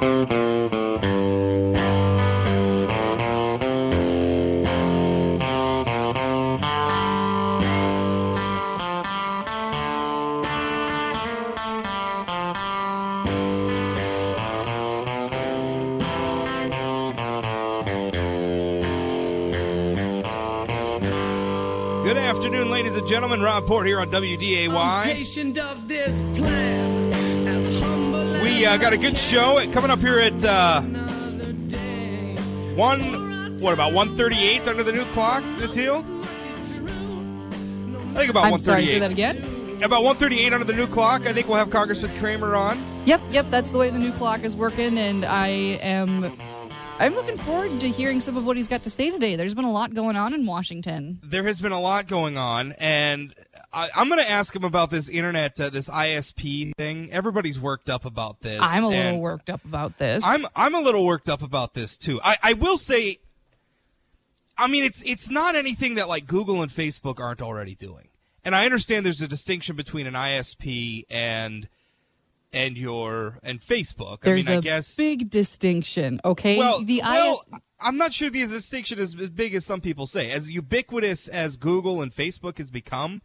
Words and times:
Good 0.00 0.08
afternoon, 22.16 22.70
ladies 22.70 22.96
and 22.96 23.06
gentlemen. 23.06 23.42
Rob 23.42 23.66
Port 23.66 23.86
here 23.86 24.00
on 24.00 24.10
WDAY. 24.10 25.04
Patient 25.04 25.58
of 25.58 25.86
this 25.86 26.22
plan, 26.34 26.69
We 28.60 28.66
uh, 28.66 28.76
got 28.76 28.92
a 28.92 28.98
good 28.98 29.16
show 29.16 29.58
coming 29.72 29.90
up 29.90 30.00
here 30.00 30.18
at 30.18 30.44
uh, 30.44 30.82
one. 32.76 33.58
What 33.58 33.72
about 33.72 33.94
one 33.94 34.14
thirty-eight 34.18 34.68
under 34.68 34.82
the 34.82 34.92
new 34.92 35.04
clock, 35.14 35.42
Natil? 35.42 36.00
I 38.10 38.18
think 38.18 38.30
about 38.30 38.44
I'm 38.44 38.50
one 38.50 38.60
sorry, 38.60 38.84
say 38.84 38.98
that 38.98 39.10
again. 39.10 39.42
About 39.82 40.04
one 40.04 40.14
thirty-eight 40.16 40.52
under 40.52 40.66
the 40.66 40.74
new 40.74 40.86
clock. 40.86 41.26
I 41.26 41.32
think 41.32 41.48
we'll 41.48 41.56
have 41.56 41.70
Congressman 41.70 42.14
Cramer 42.18 42.54
on. 42.54 42.78
Yep, 43.06 43.22
yep, 43.30 43.46
that's 43.48 43.72
the 43.72 43.78
way 43.78 43.88
the 43.88 43.98
new 43.98 44.12
clock 44.12 44.44
is 44.44 44.54
working, 44.58 44.98
and 44.98 45.24
I 45.24 45.48
am. 45.80 46.30
I'm 46.98 47.14
looking 47.14 47.38
forward 47.38 47.80
to 47.80 47.88
hearing 47.88 48.20
some 48.20 48.36
of 48.36 48.44
what 48.44 48.58
he's 48.58 48.68
got 48.68 48.82
to 48.82 48.90
say 48.90 49.10
today. 49.10 49.36
There's 49.36 49.54
been 49.54 49.64
a 49.64 49.72
lot 49.72 49.94
going 49.94 50.16
on 50.16 50.34
in 50.34 50.44
Washington. 50.44 51.18
There 51.22 51.44
has 51.44 51.62
been 51.62 51.72
a 51.72 51.80
lot 51.80 52.08
going 52.08 52.36
on, 52.36 52.72
and 52.72 53.34
I, 53.72 53.88
I'm 53.94 54.08
going 54.08 54.20
to 54.20 54.28
ask 54.28 54.54
him 54.54 54.64
about 54.64 54.90
this 54.90 55.08
internet, 55.08 55.60
uh, 55.60 55.70
this 55.70 55.88
ISP 55.88 56.72
thing. 56.76 57.10
Everybody's 57.12 57.60
worked 57.60 57.88
up 57.88 58.04
about 58.04 58.40
this. 58.40 58.60
I'm 58.62 58.84
a 58.84 58.88
little 58.88 59.20
worked 59.20 59.48
up 59.50 59.64
about 59.64 59.98
this. 59.98 60.24
I'm 60.26 60.40
I'm 60.56 60.74
a 60.74 60.80
little 60.80 61.04
worked 61.04 61.28
up 61.28 61.42
about 61.42 61.74
this 61.74 61.96
too. 61.96 62.20
I, 62.24 62.36
I 62.42 62.52
will 62.54 62.78
say 62.78 63.18
I 64.58 64.66
mean 64.66 64.84
it's 64.84 65.02
it's 65.02 65.30
not 65.30 65.54
anything 65.54 65.94
that 65.94 66.08
like 66.08 66.26
Google 66.26 66.62
and 66.62 66.70
Facebook 66.70 67.20
aren't 67.20 67.42
already 67.42 67.74
doing. 67.74 68.08
And 68.44 68.56
I 68.56 68.64
understand 68.64 69.04
there's 69.04 69.22
a 69.22 69.28
distinction 69.28 69.76
between 69.76 70.06
an 70.06 70.14
ISP 70.14 71.04
and 71.10 71.68
and 72.52 72.76
your 72.76 73.38
and 73.42 73.60
Facebook. 73.60 74.22
There's 74.22 74.48
I 74.48 74.52
mean, 74.52 74.56
a 74.56 74.58
I 74.58 74.62
guess 74.62 74.96
big 74.96 75.30
distinction, 75.30 76.20
okay? 76.24 76.58
well, 76.58 76.82
the 76.82 77.00
well, 77.04 77.34
IS 77.34 77.60
I'm 77.80 77.96
not 77.96 78.12
sure 78.12 78.30
the 78.30 78.46
distinction 78.46 78.98
is 78.98 79.14
as 79.14 79.28
big 79.30 79.54
as 79.54 79.64
some 79.64 79.80
people 79.80 80.06
say. 80.06 80.30
As 80.30 80.50
ubiquitous 80.50 81.28
as 81.28 81.56
Google 81.56 82.02
and 82.02 82.14
Facebook 82.14 82.58
has 82.58 82.70
become, 82.70 83.22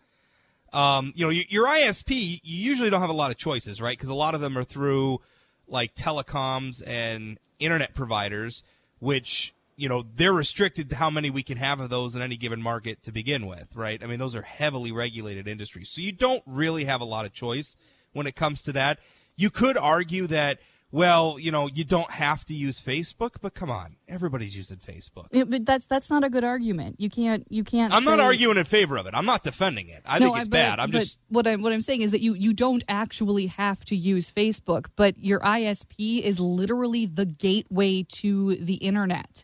um, 0.74 1.14
you 1.16 1.26
know, 1.26 1.30
your, 1.30 1.68
ISP, 1.68 2.42
you 2.44 2.66
usually 2.66 2.90
don't 2.90 3.02
have 3.02 3.10
a 3.10 3.14
lot 3.14 3.32
of 3.32 3.38
choices, 3.38 3.82
right? 3.82 3.98
Because 3.98 4.10
a 4.10 4.14
lot 4.14 4.36
of 4.36 4.42
them 4.42 4.58
are 4.58 4.64
through 4.64 5.22
like 5.68 5.96
telecoms 5.96 6.84
and 6.86 7.40
internet 7.60 7.94
providers, 7.94 8.64
which 9.00 9.54
you 9.78 9.90
know 9.90 10.04
they're 10.16 10.34
restricted 10.34 10.90
to 10.90 10.96
how 10.96 11.10
many 11.10 11.30
we 11.30 11.44
can 11.44 11.58
have 11.58 11.80
of 11.80 11.90
those 11.90 12.16
in 12.16 12.22
any 12.22 12.38
given 12.38 12.62
market 12.62 13.04
to 13.04 13.12
begin 13.12 13.46
with, 13.46 13.76
right? 13.76 14.04
I 14.04 14.08
mean, 14.08 14.20
those 14.20 14.36
are 14.36 14.42
heavily 14.42 14.92
regulated 14.92 15.48
industries, 15.48 15.90
so 15.90 16.02
you 16.02 16.12
don't 16.12 16.44
really 16.46 16.86
have 16.86 17.02
a 17.02 17.06
lot 17.06 17.26
of 17.26 17.34
choice 17.34 17.76
when 18.14 18.28
it 18.28 18.36
comes 18.36 18.62
to 18.64 18.74
that. 18.74 19.00
You 19.36 19.50
could 19.50 19.78
argue 19.78 20.28
that. 20.28 20.60
Well, 20.96 21.38
you 21.38 21.52
know, 21.52 21.68
you 21.68 21.84
don't 21.84 22.10
have 22.10 22.46
to 22.46 22.54
use 22.54 22.80
Facebook, 22.80 23.32
but 23.42 23.54
come 23.54 23.70
on, 23.70 23.98
everybody's 24.08 24.56
using 24.56 24.78
Facebook. 24.78 25.28
Yeah, 25.34 25.44
but 25.44 25.66
that's 25.66 25.86
that's 25.86 26.10
not 26.10 26.24
a 26.24 26.30
good 26.30 26.46
argument. 26.46 27.02
You 27.02 27.10
can't 27.10 27.46
you 27.50 27.66
can't. 27.66 27.94
I'm 27.94 28.06
not 28.06 28.22
arguing 28.22 28.56
in 28.56 28.64
favor 28.64 28.96
of 28.96 29.06
it. 29.06 29.14
I'm 29.14 29.26
not 29.26 29.44
defending 29.44 29.90
it. 29.90 30.02
I 30.06 30.20
no, 30.20 30.28
think 30.28 30.38
it's 30.38 30.48
but, 30.48 30.56
bad. 30.56 30.80
I'm 30.80 30.92
but 30.92 31.00
just 31.00 31.20
what 31.28 31.48
I'm 31.48 31.62
what 31.62 31.74
I'm 31.74 31.82
saying 31.82 32.02
is 32.02 32.12
that 32.12 32.22
you 32.22 32.34
you 32.34 32.54
don't 32.54 32.82
actually 32.88 33.48
have 33.48 33.84
to 33.86 33.96
use 33.98 34.32
Facebook, 34.32 34.86
but 34.96 35.18
your 35.18 35.42
ISP 35.42 36.22
is 36.22 36.40
literally 36.40 37.06
the 37.06 37.26
gateway 37.26 38.04
to 38.22 38.56
the 38.56 38.76
internet. 38.76 39.44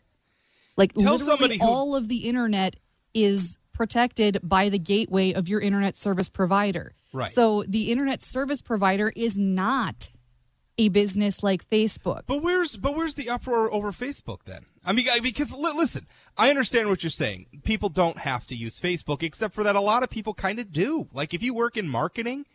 Like 0.78 0.96
literally, 0.96 1.58
who- 1.58 1.66
all 1.66 1.94
of 1.94 2.08
the 2.08 2.28
internet 2.30 2.76
is 3.12 3.58
protected 3.74 4.38
by 4.42 4.70
the 4.70 4.78
gateway 4.78 5.34
of 5.34 5.50
your 5.50 5.60
internet 5.60 5.98
service 5.98 6.30
provider. 6.30 6.94
Right. 7.12 7.28
So 7.28 7.62
the 7.64 7.92
internet 7.92 8.22
service 8.22 8.62
provider 8.62 9.12
is 9.14 9.36
not 9.36 10.08
a 10.86 10.88
business 10.88 11.42
like 11.42 11.68
Facebook. 11.68 12.22
But 12.26 12.42
where's 12.42 12.76
but 12.76 12.94
where's 12.96 13.14
the 13.14 13.28
uproar 13.28 13.72
over 13.72 13.92
Facebook 13.92 14.40
then? 14.44 14.66
I 14.84 14.92
mean, 14.92 15.06
I, 15.12 15.20
because 15.20 15.52
li- 15.52 15.72
listen, 15.76 16.06
I 16.36 16.50
understand 16.50 16.88
what 16.88 17.02
you're 17.02 17.10
saying. 17.10 17.46
People 17.62 17.88
don't 17.88 18.18
have 18.18 18.46
to 18.48 18.54
use 18.54 18.80
Facebook, 18.80 19.22
except 19.22 19.54
for 19.54 19.62
that 19.64 19.76
a 19.76 19.80
lot 19.80 20.02
of 20.02 20.10
people 20.10 20.34
kind 20.34 20.58
of 20.58 20.72
do. 20.72 21.08
Like 21.12 21.34
if 21.34 21.42
you 21.42 21.54
work 21.54 21.76
in 21.76 21.88
marketing, 21.88 22.46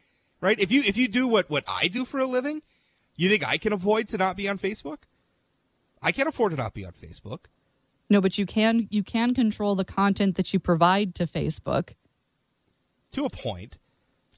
right? 0.42 0.60
If 0.60 0.72
you 0.72 0.82
if 0.86 0.98
you 0.98 1.08
do 1.08 1.28
what 1.28 1.50
what 1.50 1.64
I 1.68 1.88
do 1.88 2.06
for 2.06 2.20
a 2.20 2.26
living, 2.28 2.62
you 3.16 3.30
think 3.30 3.48
I 3.48 3.58
can 3.58 3.74
avoid 3.74 4.08
to 4.10 4.18
not 4.18 4.36
be 4.38 4.48
on 4.50 4.58
Facebook? 4.60 5.00
I 6.02 6.12
can't 6.12 6.30
afford 6.30 6.52
to 6.52 6.58
not 6.58 6.74
be 6.74 6.86
on 6.86 6.92
Facebook. 6.92 7.46
No, 8.10 8.22
but 8.22 8.38
you 8.38 8.46
can 8.46 8.88
you 8.92 9.04
can 9.04 9.34
control 9.34 9.76
the 9.76 9.86
content 9.86 10.36
that 10.36 10.54
you 10.54 10.60
provide 10.60 11.16
to 11.16 11.26
Facebook. 11.26 11.94
to 13.12 13.26
a 13.26 13.30
point. 13.30 13.78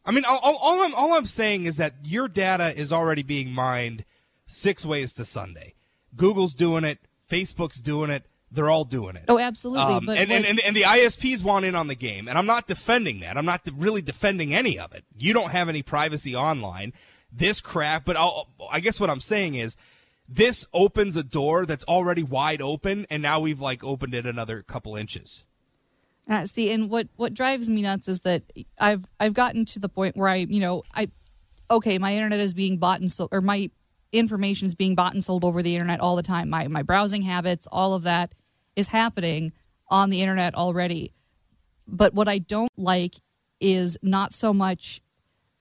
I 0.09 0.11
mean, 0.11 0.25
all, 0.25 0.39
all, 0.41 0.81
I'm 0.81 0.95
all 0.95 1.13
I'm 1.13 1.27
saying 1.27 1.67
is 1.67 1.77
that 1.77 1.93
your 2.03 2.27
data 2.27 2.75
is 2.75 2.91
already 2.91 3.21
being 3.21 3.51
mined 3.51 4.05
six 4.47 4.83
ways 4.83 5.13
to 5.13 5.23
Sunday. 5.23 5.75
Google's 6.15 6.55
doing 6.55 6.83
it, 6.83 6.97
Facebook's 7.29 7.79
doing 7.79 8.09
it, 8.09 8.25
they're 8.51 8.71
all 8.71 8.85
doing 8.85 9.15
it. 9.15 9.25
Oh, 9.27 9.37
absolutely. 9.37 9.83
Um, 9.93 10.07
but 10.07 10.17
and, 10.17 10.29
like- 10.31 10.37
and, 10.39 10.45
and 10.47 10.59
and 10.61 10.75
the 10.75 10.81
ISPs 10.81 11.43
want 11.43 11.65
in 11.65 11.75
on 11.75 11.85
the 11.85 11.95
game, 11.95 12.27
and 12.27 12.39
I'm 12.39 12.47
not 12.47 12.65
defending 12.65 13.19
that. 13.19 13.37
I'm 13.37 13.45
not 13.45 13.61
really 13.77 14.01
defending 14.01 14.51
any 14.51 14.79
of 14.79 14.95
it. 14.95 15.05
You 15.15 15.31
don't 15.31 15.51
have 15.51 15.69
any 15.69 15.83
privacy 15.83 16.35
online. 16.35 16.91
This 17.31 17.61
crap, 17.61 18.05
but 18.05 18.17
I'll, 18.17 18.49
I 18.71 18.79
guess 18.79 18.99
what 18.99 19.11
I'm 19.11 19.19
saying 19.19 19.53
is, 19.53 19.77
this 20.27 20.65
opens 20.73 21.15
a 21.17 21.23
door 21.23 21.67
that's 21.67 21.83
already 21.83 22.23
wide 22.23 22.63
open, 22.63 23.05
and 23.11 23.21
now 23.21 23.39
we've 23.39 23.61
like 23.61 23.83
opened 23.83 24.15
it 24.15 24.25
another 24.25 24.63
couple 24.63 24.95
inches. 24.95 25.43
Uh, 26.29 26.45
see, 26.45 26.71
and 26.71 26.89
what 26.91 27.07
what 27.15 27.33
drives 27.33 27.69
me 27.69 27.81
nuts 27.81 28.07
is 28.07 28.19
that 28.21 28.43
I've 28.79 29.03
I've 29.19 29.33
gotten 29.33 29.65
to 29.65 29.79
the 29.79 29.89
point 29.89 30.15
where 30.15 30.29
I, 30.29 30.35
you 30.35 30.61
know, 30.61 30.83
I, 30.93 31.07
okay, 31.71 31.97
my 31.97 32.13
internet 32.13 32.39
is 32.39 32.53
being 32.53 32.77
bought 32.77 32.99
and 32.99 33.11
sold, 33.11 33.29
or 33.31 33.41
my 33.41 33.71
information 34.11 34.67
is 34.67 34.75
being 34.75 34.93
bought 34.93 35.13
and 35.13 35.23
sold 35.23 35.43
over 35.43 35.63
the 35.63 35.75
internet 35.75 35.99
all 35.99 36.15
the 36.15 36.21
time. 36.21 36.49
My 36.49 36.67
my 36.67 36.83
browsing 36.83 37.23
habits, 37.23 37.67
all 37.71 37.95
of 37.95 38.03
that 38.03 38.35
is 38.75 38.89
happening 38.89 39.53
on 39.89 40.11
the 40.11 40.21
internet 40.21 40.53
already. 40.53 41.13
But 41.87 42.13
what 42.13 42.27
I 42.27 42.37
don't 42.37 42.71
like 42.77 43.15
is 43.59 43.97
not 44.03 44.31
so 44.31 44.53
much 44.53 45.01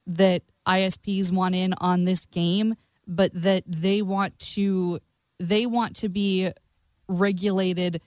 that 0.07 0.43
ISPs 0.67 1.33
want 1.33 1.55
in 1.55 1.73
on 1.79 2.05
this 2.05 2.27
game, 2.27 2.75
but 3.07 3.31
that 3.33 3.65
they 3.67 4.03
want 4.03 4.39
to 4.39 5.01
they 5.39 5.65
want 5.65 5.97
to 5.97 6.11
be 6.11 6.51
regulated 7.09 8.03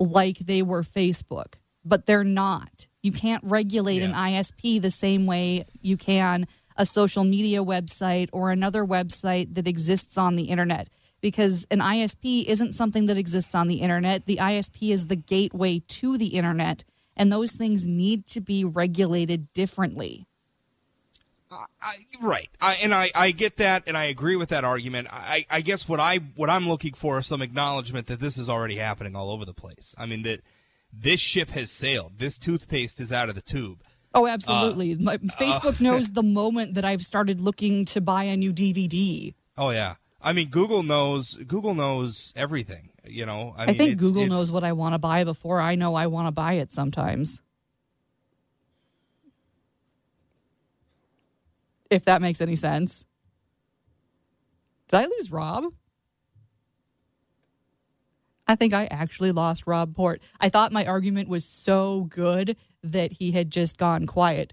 like 0.00 0.38
they 0.38 0.62
were 0.62 0.82
Facebook, 0.82 1.56
but 1.84 2.06
they're 2.06 2.24
not. 2.24 2.88
You 3.02 3.12
can't 3.12 3.42
regulate 3.44 4.02
an 4.02 4.12
ISP 4.12 4.80
the 4.80 4.90
same 4.90 5.26
way 5.26 5.64
you 5.80 5.96
can 5.96 6.46
a 6.80 6.86
social 6.86 7.24
media 7.24 7.62
website 7.62 8.30
or 8.32 8.50
another 8.50 8.84
website 8.84 9.54
that 9.54 9.68
exists 9.68 10.16
on 10.16 10.36
the 10.36 10.44
internet 10.44 10.88
because 11.20 11.66
an 11.70 11.80
ISP 11.80 12.46
isn't 12.46 12.72
something 12.72 13.04
that 13.04 13.18
exists 13.18 13.54
on 13.54 13.68
the 13.68 13.82
internet. 13.82 14.24
The 14.24 14.38
ISP 14.38 14.90
is 14.90 15.08
the 15.08 15.16
gateway 15.16 15.82
to 15.88 16.16
the 16.16 16.28
internet, 16.28 16.84
and 17.14 17.30
those 17.30 17.52
things 17.52 17.86
need 17.86 18.26
to 18.28 18.40
be 18.40 18.64
regulated 18.64 19.52
differently. 19.52 20.26
I, 21.52 21.96
right, 22.22 22.48
I, 22.60 22.76
and 22.82 22.94
I, 22.94 23.10
I 23.14 23.32
get 23.32 23.56
that, 23.56 23.82
and 23.86 23.98
I 23.98 24.04
agree 24.04 24.36
with 24.36 24.50
that 24.50 24.64
argument. 24.64 25.08
I, 25.10 25.44
I 25.50 25.60
guess 25.60 25.88
what 25.88 26.00
I 26.00 26.18
what 26.36 26.48
I'm 26.48 26.68
looking 26.68 26.94
for 26.94 27.18
is 27.18 27.26
some 27.26 27.42
acknowledgement 27.42 28.06
that 28.06 28.20
this 28.20 28.38
is 28.38 28.48
already 28.48 28.76
happening 28.76 29.16
all 29.16 29.30
over 29.30 29.44
the 29.44 29.52
place. 29.52 29.94
I 29.98 30.06
mean 30.06 30.22
that 30.22 30.40
this 30.92 31.20
ship 31.20 31.50
has 31.50 31.70
sailed. 31.70 32.18
This 32.18 32.38
toothpaste 32.38 33.00
is 33.00 33.12
out 33.12 33.28
of 33.28 33.34
the 33.34 33.42
tube. 33.42 33.82
Oh, 34.14 34.26
absolutely. 34.26 34.94
Uh, 34.94 34.96
My, 35.00 35.14
uh, 35.14 35.18
Facebook 35.18 35.80
knows 35.86 36.10
the 36.10 36.22
moment 36.22 36.74
that 36.74 36.84
I've 36.84 37.02
started 37.02 37.40
looking 37.40 37.84
to 37.86 38.00
buy 38.00 38.24
a 38.24 38.36
new 38.36 38.50
DVD. 38.52 39.34
Oh 39.56 39.70
yeah, 39.70 39.96
I 40.20 40.32
mean 40.32 40.48
Google 40.48 40.82
knows 40.82 41.34
Google 41.46 41.74
knows 41.74 42.32
everything. 42.34 42.90
You 43.06 43.24
know, 43.26 43.54
I, 43.56 43.64
I, 43.64 43.66
mean, 43.68 43.76
think 43.76 43.92
it's- 43.92 44.00
Google 44.00 44.22
it's- 44.22 44.30
knows 44.36 44.50
what 44.52 44.64
I 44.64 44.72
want 44.72 44.94
to 44.94 44.98
buy 44.98 45.24
before 45.24 45.60
I 45.60 45.74
know 45.74 45.94
I 45.94 46.06
want 46.06 46.26
to 46.28 46.32
buy 46.32 46.54
it 46.54 46.70
sometimes. 46.70 47.40
If 51.90 52.04
that 52.04 52.22
makes 52.22 52.40
any 52.40 52.56
sense. 52.56 53.04
Did 54.88 54.96
I 55.00 55.04
lose 55.06 55.30
Rob? 55.30 55.64
I 58.50 58.56
think 58.56 58.74
I 58.74 58.86
actually 58.86 59.30
lost 59.30 59.62
Rob 59.68 59.94
Port. 59.94 60.20
I 60.40 60.48
thought 60.48 60.72
my 60.72 60.84
argument 60.84 61.28
was 61.28 61.44
so 61.44 62.08
good 62.10 62.56
that 62.82 63.12
he 63.12 63.30
had 63.30 63.48
just 63.48 63.78
gone 63.78 64.06
quiet. 64.06 64.52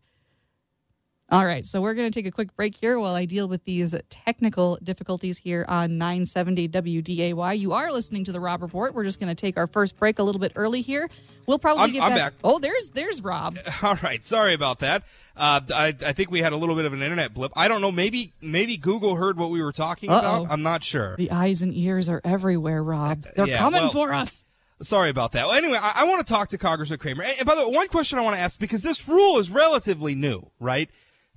All 1.30 1.44
right, 1.46 1.66
so 1.66 1.82
we're 1.82 1.94
going 1.94 2.10
to 2.10 2.18
take 2.18 2.26
a 2.26 2.32
quick 2.32 2.56
break 2.56 2.74
here 2.74 2.98
while 2.98 3.14
I 3.14 3.26
deal 3.26 3.50
with 3.50 3.66
these 3.66 3.94
technical 4.10 4.78
difficulties 4.82 5.38
here 5.38 5.66
on 5.68 5.98
970 5.98 6.70
WDAY. 6.70 7.60
You 7.60 7.74
are 7.74 7.92
listening 7.92 8.24
to 8.26 8.32
the 8.32 8.40
Rob 8.40 8.62
Report. 8.62 8.94
We're 8.94 9.04
just 9.04 9.20
going 9.20 9.28
to 9.28 9.36
take 9.36 9.58
our 9.58 9.68
first 9.68 10.00
break 10.00 10.20
a 10.20 10.24
little 10.24 10.40
bit 10.40 10.54
early 10.56 10.80
here. 10.80 11.10
We'll 11.46 11.60
probably 11.60 11.82
I'm- 11.84 11.92
get 11.92 12.04
I'm 12.04 12.10
back. 12.12 12.18
back. 12.18 12.34
Oh, 12.46 12.60
there's 12.60 12.92
there's 12.92 13.22
Rob. 13.22 13.58
All 13.84 13.98
right, 14.02 14.24
sorry 14.24 14.54
about 14.54 14.80
that. 14.80 15.04
Uh, 15.36 15.60
I, 15.76 15.88
I 16.06 16.14
think 16.14 16.32
we 16.32 16.40
had 16.42 16.54
a 16.54 16.58
little 16.58 16.76
bit 16.76 16.86
of 16.86 16.94
an 16.94 17.02
internet 17.02 17.34
blip. 17.34 17.52
I 17.58 17.68
don't 17.68 17.82
know. 17.82 17.92
Maybe 17.92 18.32
maybe 18.42 18.78
Google 18.78 19.16
heard 19.18 19.38
what 19.38 19.50
we 19.50 19.62
were 19.62 19.74
talking 19.74 20.10
Uh-oh. 20.10 20.44
about. 20.44 20.52
I'm 20.54 20.64
not 20.64 20.82
sure. 20.82 21.18
The 21.18 21.32
eyes 21.32 21.62
and 21.62 21.76
ears 21.76 22.08
are 22.08 22.22
everywhere, 22.24 22.82
Rob. 22.82 23.26
They're 23.36 23.48
yeah, 23.48 23.58
coming 23.58 23.82
well- 23.82 23.90
for 23.90 24.14
us. 24.14 24.46
Sorry 24.80 25.10
about 25.10 25.32
that. 25.32 25.48
Well, 25.48 25.56
anyway, 25.58 25.80
I, 25.82 26.02
I 26.02 26.04
want 26.04 26.26
to 26.26 26.32
talk 26.32 26.50
to 26.50 26.58
Congressman 26.60 27.00
Cramer. 27.00 27.24
And, 27.24 27.34
and 27.40 27.48
by 27.48 27.56
the 27.56 27.68
way, 27.68 27.76
one 27.76 27.88
question 27.88 28.20
I 28.20 28.22
want 28.22 28.36
to 28.36 28.42
ask 28.42 28.60
because 28.60 28.84
this 28.84 29.10
rule 29.10 29.40
is 29.40 29.50
relatively 29.50 30.14
new, 30.14 30.52
right? 30.60 30.88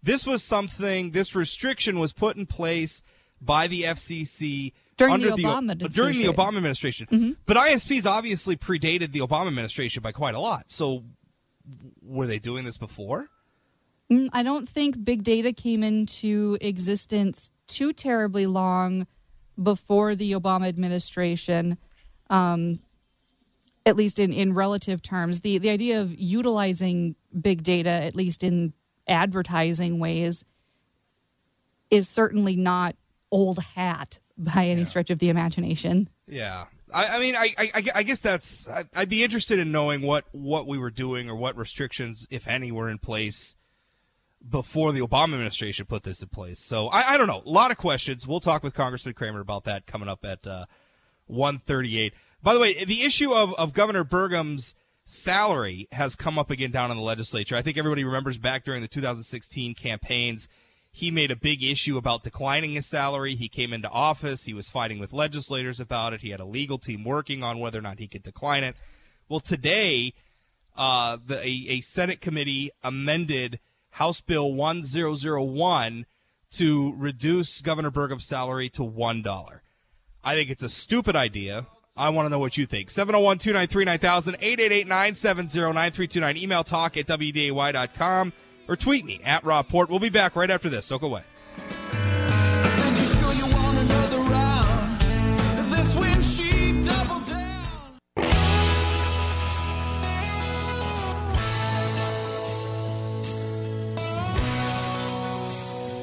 This 0.03 0.27
was 0.27 0.43
something. 0.43 1.11
This 1.11 1.35
restriction 1.35 1.99
was 1.99 2.13
put 2.13 2.37
in 2.37 2.47
place 2.47 3.03
by 3.41 3.67
the 3.67 3.83
FCC 3.83 4.73
During 4.97 5.15
under 5.15 5.31
the 5.31 5.43
Obama 5.43 5.93
during 5.93 6.19
the. 6.19 6.27
Obama 6.27 6.57
administration. 6.57 7.37
But 7.47 7.57
ISPs 7.57 8.07
obviously 8.07 8.57
predated 8.57 9.13
the 9.13 9.21
Obama 9.21 9.49
administration 9.49 10.03
by 10.03 10.13
quite 10.13 10.35
a 10.35 10.41
lot. 10.41 10.71
So, 10.71 11.05
were 12.03 12.27
they 12.27 12.39
doing 12.39 12.65
this 12.65 12.79
before? 12.79 13.29
Mm, 14.11 14.29
I 14.33 14.43
don't 14.43 14.69
think 14.69 15.05
big 15.05 15.23
data 15.23 15.53
came 15.53 15.83
into 15.83 16.59
existence 16.61 17.51
too 17.67 17.93
terribly 17.93 18.47
long 18.47 19.07
before 19.63 20.15
the 20.15 20.33
Obama 20.33 20.67
administration, 20.67 21.79
um, 22.29 22.81
at 23.87 23.97
least 23.97 24.19
in, 24.19 24.33
in 24.33 24.55
relative 24.55 25.01
terms. 25.01 25.43
The, 25.43 25.59
the 25.59 25.71
idea 25.71 26.01
of 26.01 26.19
utilizing 26.19 27.15
big 27.39 27.63
data, 27.63 27.91
at 27.91 28.17
least 28.17 28.43
in 28.43 28.73
advertising 29.07 29.99
ways, 29.99 30.45
is 31.91 32.09
certainly 32.09 32.57
not 32.57 32.97
old 33.33 33.59
hat 33.75 34.19
by 34.37 34.67
any 34.67 34.85
stretch 34.85 35.11
of 35.11 35.19
the 35.19 35.29
imagination. 35.29 36.09
Yeah, 36.27 36.67
I, 36.95 37.17
I 37.17 37.19
mean, 37.19 37.37
I, 37.37 37.55
I, 37.59 37.85
I 37.97 38.03
guess 38.03 38.21
that's. 38.21 38.69
I- 38.69 38.85
I'd 38.95 39.09
be 39.09 39.25
interested 39.25 39.59
in 39.59 39.73
knowing 39.73 40.03
what 40.03 40.25
what 40.33 40.67
we 40.67 40.79
were 40.79 40.91
doing 40.91 41.29
or 41.29 41.35
what 41.35 41.57
restrictions, 41.57 42.27
if 42.31 42.47
any, 42.49 42.71
were 42.73 42.89
in 42.89 42.99
place 42.99 43.57
before 44.49 44.93
the 44.93 45.01
Obama 45.01 45.35
administration 45.35 45.85
put 45.85 46.03
this 46.03 46.23
in 46.23 46.29
place. 46.29 46.61
So 46.61 46.89
I, 46.89 47.15
I 47.15 47.19
don't 47.19 47.27
know. 47.27 47.43
A 47.45 47.51
lot 47.51 47.71
of 47.71 47.77
questions. 47.77 48.27
We'll 48.27 48.41
talk 48.41 48.63
with 48.63 48.73
Congressman 48.73 49.15
Cramer 49.15 49.41
about 49.41 49.65
that 49.65 49.87
coming 49.87 50.09
up 50.09 50.25
at 50.25 50.47
uh, 50.47 50.65
one 51.27 51.59
thirty-eight. 51.59 52.15
By 52.43 52.55
the 52.55 52.61
way, 52.61 52.85
the 52.85 53.03
issue 53.03 53.33
of 53.35 53.53
of 53.55 53.73
Governor 53.75 54.05
Burgum's 54.05 54.75
salary 55.11 55.89
has 55.93 56.15
come 56.15 56.39
up 56.39 56.51
again 56.51 56.71
down 56.71 56.91
in 56.91 56.97
the 56.97 57.03
legislature. 57.03 57.57
I 57.57 57.63
think 57.63 57.77
everybody 57.77 58.05
remembers 58.05 58.39
back 58.39 58.65
during 58.65 58.81
the 58.81 58.89
2016 58.89 59.75
campaigns. 59.75 60.49
He 60.93 61.11
made 61.11 61.31
a 61.31 61.37
big 61.37 61.63
issue 61.63 61.97
about 61.97 62.23
declining 62.23 62.73
his 62.73 62.87
salary. 62.87 63.35
He 63.35 63.49
came 63.49 63.73
into 63.73 63.91
office. 63.91 64.45
He 64.45 64.55
was 64.55 64.71
fighting 64.71 64.99
with 64.99 65.13
legislators 65.13 65.81
about 65.81 66.13
it. 66.13 66.21
He 66.21 66.31
had 66.31 66.41
a 66.41 66.45
legal 66.45 66.79
team 66.79 67.05
working 67.05 67.43
on 67.43 67.59
whether 67.59 67.79
or 67.79 67.83
not 67.83 67.99
he 67.99 68.09
could 68.09 68.23
decline 68.23 68.65
it. 68.65 68.77
Well, 69.29 69.41
today, 69.41 70.15
uh, 70.77 71.19
the, 71.25 71.39
a, 71.39 71.65
a 71.69 71.81
Senate 71.81 72.21
committee 72.21 72.71
amended 72.83 73.61
House 73.91 74.21
Bill 74.21 74.53
1001 74.53 76.07
to 76.53 76.95
reduce 76.97 77.61
Governor 77.61 77.91
Burgum's 77.91 78.27
salary 78.27 78.69
to 78.71 78.83
$1. 78.83 79.61
I 80.23 80.35
think 80.35 80.51
it's 80.51 80.63
a 80.63 80.69
stupid 80.69 81.17
idea. 81.17 81.67
I 81.97 82.09
want 82.11 82.27
to 82.27 82.31
know 82.31 82.39
what 82.39 82.57
you 82.57 82.67
think. 82.67 82.91
701 82.91 83.39
293 83.39 83.85
9000 83.85 84.35
888 84.37 84.87
970 84.87 85.59
9329. 85.61 86.37
Email 86.37 86.65
talk 86.65 86.97
at 86.97 87.07
WDAY.com 87.07 88.33
or 88.69 88.77
tweet 88.77 89.05
me 89.05 89.21
at 89.25 89.43
Robport. 89.43 89.89
We'll 89.89 89.99
be 89.99 90.09
back 90.09 90.37
right 90.37 90.51
after 90.51 90.69
this. 90.69 90.89
Don't 90.89 91.01
go 91.01 91.09
away. 91.09 91.23
I 91.53 92.69
said 92.69 92.99
you 92.99 93.05
sure 93.05 93.33
you 93.35 93.55
want 93.55 93.79
another 93.79 94.19
round? 94.19 95.71
This 95.73 95.97
when 95.97 96.23
she 96.23 96.81
doubled 96.81 97.25
down. 97.25 97.41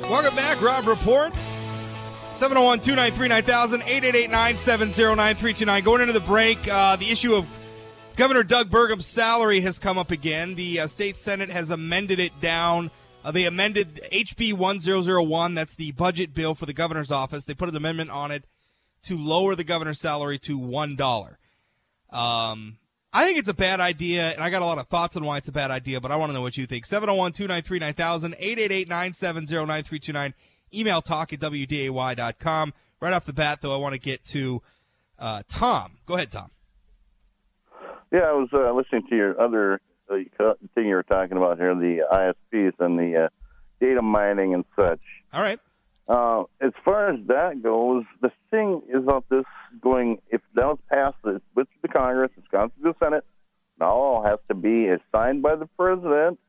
Welcome 0.09 0.35
back, 0.35 0.61
Rob 0.61 0.87
Report. 0.87 1.33
701 2.37 2.81
293 2.81 3.27
9000 3.29 3.81
888 3.81 4.29
970 4.29 5.01
9329. 5.15 5.83
Going 5.83 6.01
into 6.01 6.13
the 6.13 6.19
break, 6.19 6.67
uh, 6.67 6.95
the 6.95 7.09
issue 7.09 7.33
of 7.33 7.47
Governor 8.15 8.43
Doug 8.43 8.69
Burgum's 8.69 9.07
salary 9.07 9.61
has 9.61 9.79
come 9.79 9.97
up 9.97 10.11
again. 10.11 10.53
The 10.53 10.81
uh, 10.81 10.87
state 10.87 11.17
Senate 11.17 11.49
has 11.49 11.71
amended 11.71 12.19
it 12.19 12.39
down. 12.39 12.91
Uh, 13.25 13.31
they 13.31 13.45
amended 13.45 14.01
HB 14.13 14.53
1001, 14.53 15.55
that's 15.55 15.73
the 15.73 15.91
budget 15.93 16.35
bill 16.35 16.53
for 16.53 16.67
the 16.67 16.73
governor's 16.73 17.09
office. 17.09 17.45
They 17.45 17.55
put 17.55 17.69
an 17.69 17.75
amendment 17.75 18.11
on 18.11 18.29
it 18.29 18.45
to 19.05 19.17
lower 19.17 19.55
the 19.55 19.63
governor's 19.63 19.99
salary 19.99 20.37
to 20.39 20.59
$1. 20.59 21.35
Um, 22.11 22.77
I 23.11 23.25
think 23.25 23.39
it's 23.39 23.49
a 23.49 23.53
bad 23.55 23.79
idea, 23.79 24.29
and 24.29 24.43
I 24.43 24.51
got 24.51 24.61
a 24.61 24.65
lot 24.65 24.77
of 24.77 24.87
thoughts 24.89 25.17
on 25.17 25.25
why 25.25 25.37
it's 25.37 25.47
a 25.47 25.51
bad 25.51 25.71
idea, 25.71 25.99
but 25.99 26.11
I 26.11 26.17
want 26.17 26.29
to 26.29 26.33
know 26.35 26.41
what 26.41 26.55
you 26.55 26.67
think. 26.67 26.85
701 26.85 27.31
293 27.31 27.79
9000 27.79 28.35
888 28.37 28.87
970 28.87 29.55
9329. 29.55 30.33
Email 30.73 31.01
talk 31.01 31.33
at 31.33 31.39
WDAY.com. 31.39 32.73
Right 32.99 33.13
off 33.13 33.25
the 33.25 33.33
bat, 33.33 33.61
though, 33.61 33.73
I 33.73 33.77
want 33.77 33.93
to 33.93 33.99
get 33.99 34.23
to 34.25 34.61
uh, 35.19 35.43
Tom. 35.47 35.97
Go 36.05 36.15
ahead, 36.15 36.31
Tom. 36.31 36.51
Yeah, 38.11 38.21
I 38.21 38.33
was 38.33 38.49
uh, 38.53 38.71
listening 38.73 39.07
to 39.09 39.15
your 39.15 39.39
other 39.39 39.81
uh, 40.09 40.53
thing 40.73 40.87
you 40.87 40.95
were 40.95 41.03
talking 41.03 41.37
about 41.37 41.57
here, 41.57 41.75
the 41.75 42.03
ISPs 42.11 42.73
and 42.79 42.97
the 42.97 43.25
uh, 43.25 43.29
data 43.79 44.01
mining 44.01 44.53
and 44.53 44.65
such. 44.75 45.01
All 45.33 45.41
right. 45.41 45.59
Uh, 46.07 46.43
as 46.61 46.71
far 46.85 47.09
as 47.09 47.19
that 47.27 47.61
goes, 47.61 48.05
the 48.21 48.31
thing 48.49 48.81
is 48.87 49.03
about 49.03 49.25
this 49.29 49.43
going, 49.81 50.19
if 50.29 50.41
that 50.55 50.65
was 50.65 50.79
passed 50.91 51.17
it's 51.25 51.43
with 51.53 51.67
the 51.81 51.89
Congress, 51.89 52.31
it's 52.37 52.47
gone 52.47 52.71
through 52.71 52.93
the 52.93 53.05
Senate, 53.05 53.25
now 53.79 53.91
all 53.91 54.23
has 54.23 54.39
to 54.47 54.55
be 54.55 54.85
is 54.85 55.01
signed 55.11 55.41
by 55.41 55.55
the 55.55 55.67
president, 55.77 56.39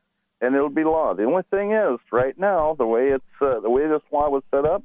and 0.41 0.55
it'll 0.55 0.69
be 0.69 0.83
law. 0.83 1.13
The 1.13 1.23
only 1.25 1.43
thing 1.51 1.71
is, 1.73 1.99
right 2.11 2.37
now, 2.37 2.75
the 2.77 2.85
way 2.85 3.09
it's 3.09 3.23
uh, 3.41 3.59
the 3.59 3.69
way 3.69 3.87
this 3.87 4.01
law 4.11 4.29
was 4.29 4.43
set 4.53 4.65
up 4.65 4.83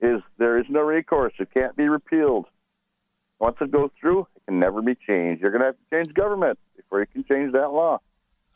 is 0.00 0.20
there 0.38 0.58
is 0.58 0.66
no 0.68 0.80
recourse. 0.80 1.32
It 1.38 1.48
can't 1.54 1.76
be 1.76 1.88
repealed. 1.88 2.46
Once 3.38 3.56
it 3.60 3.70
goes 3.72 3.90
through, 4.00 4.20
it 4.36 4.42
can 4.46 4.60
never 4.60 4.82
be 4.82 4.94
changed. 4.94 5.42
You're 5.42 5.50
going 5.50 5.60
to 5.62 5.66
have 5.66 5.76
to 5.76 5.96
change 5.96 6.14
government 6.14 6.58
before 6.76 7.00
you 7.00 7.06
can 7.06 7.24
change 7.24 7.52
that 7.52 7.68
law. 7.72 8.00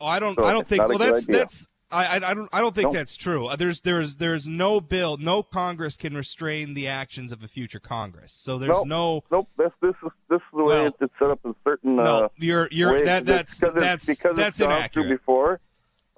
Oh, 0.00 0.06
I 0.06 0.19
don't. 0.20 0.37
So 0.37 0.44
I 0.44 0.53
don't 0.53 0.67
think. 0.67 0.87
Well, 0.88 0.99
that's 0.99 1.25
idea. 1.25 1.38
that's. 1.38 1.69
I, 1.88 2.05
I, 2.05 2.17
I 2.17 2.35
don't. 2.35 2.49
I 2.53 2.61
don't 2.61 2.75
think 2.75 2.87
Nope. 2.87 2.94
that's 2.94 3.17
true. 3.17 3.47
Uh, 3.47 3.55
There's 3.56 3.81
there's 3.82 4.17
there's 4.17 4.47
no 4.49 4.81
bill. 4.81 5.17
No 5.19 5.43
Congress 5.44 5.97
can 5.97 6.14
restrain 6.14 6.75
the 6.75 6.88
actions 6.88 7.31
of 7.32 7.43
a 7.44 7.49
future 7.49 7.79
Congress. 7.79 8.32
So 8.32 8.58
there's 8.58 8.70
Nope. 8.70 8.87
no. 8.88 9.23
Nope. 9.31 9.49
This 9.56 9.70
this 9.81 9.94
is 10.05 10.11
this 10.29 10.37
is 10.38 10.43
the 10.53 10.64
way 10.64 10.75
Well, 10.76 10.87
it's 10.87 10.97
it's 11.00 11.12
set 11.19 11.31
up 11.31 11.41
in 11.44 11.55
certain. 11.64 11.97
No, 11.97 12.03
uh, 12.25 12.29
you're 12.37 12.69
you're 12.73 12.93
ways. 12.93 13.05
that 13.05 13.25
that's 13.25 13.58
because 13.61 13.76
it's- 13.76 13.85
that's 13.85 14.06
because 14.06 14.37
that's 14.37 14.61
inaccurate. 14.61 15.08
before. 15.08 15.61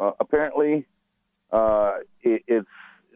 Uh, 0.01 0.13
apparently, 0.21 0.87
uh, 1.53 1.95
it, 2.23 2.43
it's 2.47 2.69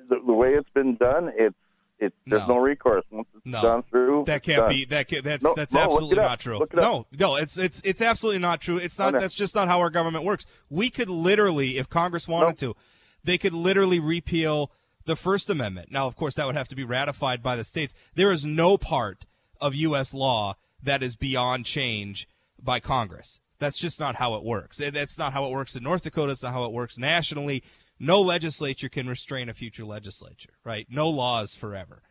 the, 0.08 0.16
the 0.26 0.32
way 0.32 0.54
it's 0.54 0.68
been 0.70 0.96
done. 0.96 1.32
It's 1.36 1.54
it's 1.98 2.16
there's 2.26 2.48
No. 2.48 2.56
no, 2.56 2.60
recourse 2.60 3.04
once 3.10 3.28
it's 3.36 3.46
No. 3.46 3.62
gone 3.62 3.82
through. 3.88 4.24
That 4.26 4.42
can't 4.42 4.68
be. 4.68 4.84
That 4.86 5.06
can, 5.06 5.22
that's 5.22 5.44
No, 5.44 5.54
that's 5.56 5.74
absolutely 5.74 6.16
not 6.16 6.40
true. 6.40 6.58
Look 6.58 6.72
it 6.72 6.80
up. 6.80 6.82
No, 6.82 7.06
no, 7.16 7.36
it's 7.36 7.56
it's 7.56 7.80
it's 7.84 8.02
absolutely 8.02 8.40
not 8.40 8.60
true. 8.60 8.76
It's 8.76 8.98
not. 8.98 9.12
That's 9.12 9.34
just 9.34 9.54
not 9.54 9.68
how 9.68 9.78
our 9.78 9.90
government 9.90 10.24
works. 10.24 10.44
We 10.68 10.90
could 10.90 11.08
literally, 11.08 11.78
if 11.78 11.88
Congress 11.88 12.26
wanted 12.26 12.58
to, 12.58 12.74
they 13.22 13.38
could 13.38 13.52
literally 13.52 14.00
repeal 14.00 14.72
the 15.04 15.14
First 15.14 15.48
Amendment. 15.48 15.92
Now, 15.92 16.06
of 16.08 16.16
course, 16.16 16.34
that 16.34 16.46
would 16.46 16.56
have 16.56 16.68
to 16.68 16.76
be 16.76 16.84
ratified 16.84 17.42
by 17.42 17.54
the 17.54 17.64
states. 17.64 17.94
There 18.14 18.32
is 18.32 18.44
no 18.44 18.76
part 18.76 19.26
of 19.60 19.74
U.S. 19.76 20.12
law 20.12 20.56
that 20.82 21.02
is 21.04 21.14
beyond 21.14 21.66
change 21.66 22.26
by 22.60 22.80
Congress. 22.80 23.40
That's 23.62 23.78
just 23.78 24.00
not 24.00 24.16
how 24.16 24.34
it 24.34 24.42
works. 24.42 24.78
That's 24.78 25.16
not 25.16 25.32
how 25.32 25.44
it 25.44 25.52
works 25.52 25.76
in 25.76 25.84
North 25.84 26.02
Dakota. 26.02 26.32
It's 26.32 26.42
not 26.42 26.52
how 26.52 26.64
it 26.64 26.72
works 26.72 26.98
nationally. 26.98 27.62
No 28.00 28.20
legislature 28.20 28.88
can 28.88 29.08
restrain 29.08 29.48
a 29.48 29.54
future 29.54 29.84
legislature, 29.84 30.54
right? 30.64 30.84
No 30.90 31.08
law 31.08 31.42
is 31.42 31.54
forever. 31.54 32.02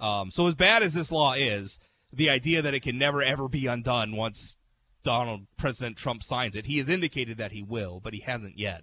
Um, 0.00 0.32
so 0.32 0.48
as 0.48 0.56
bad 0.56 0.82
as 0.82 0.94
this 0.94 1.12
law 1.12 1.34
is, 1.34 1.78
the 2.12 2.28
idea 2.28 2.60
that 2.60 2.74
it 2.74 2.80
can 2.80 2.98
never 2.98 3.22
ever 3.22 3.48
be 3.48 3.68
undone 3.68 4.16
once 4.16 4.56
Donald 5.04 5.46
President 5.56 5.96
Trump 5.96 6.24
signs 6.24 6.56
it, 6.56 6.66
he 6.66 6.78
has 6.78 6.88
indicated 6.88 7.38
that 7.38 7.52
he 7.52 7.62
will, 7.62 8.00
but 8.00 8.12
he 8.12 8.20
hasn't 8.20 8.58
yet. 8.58 8.82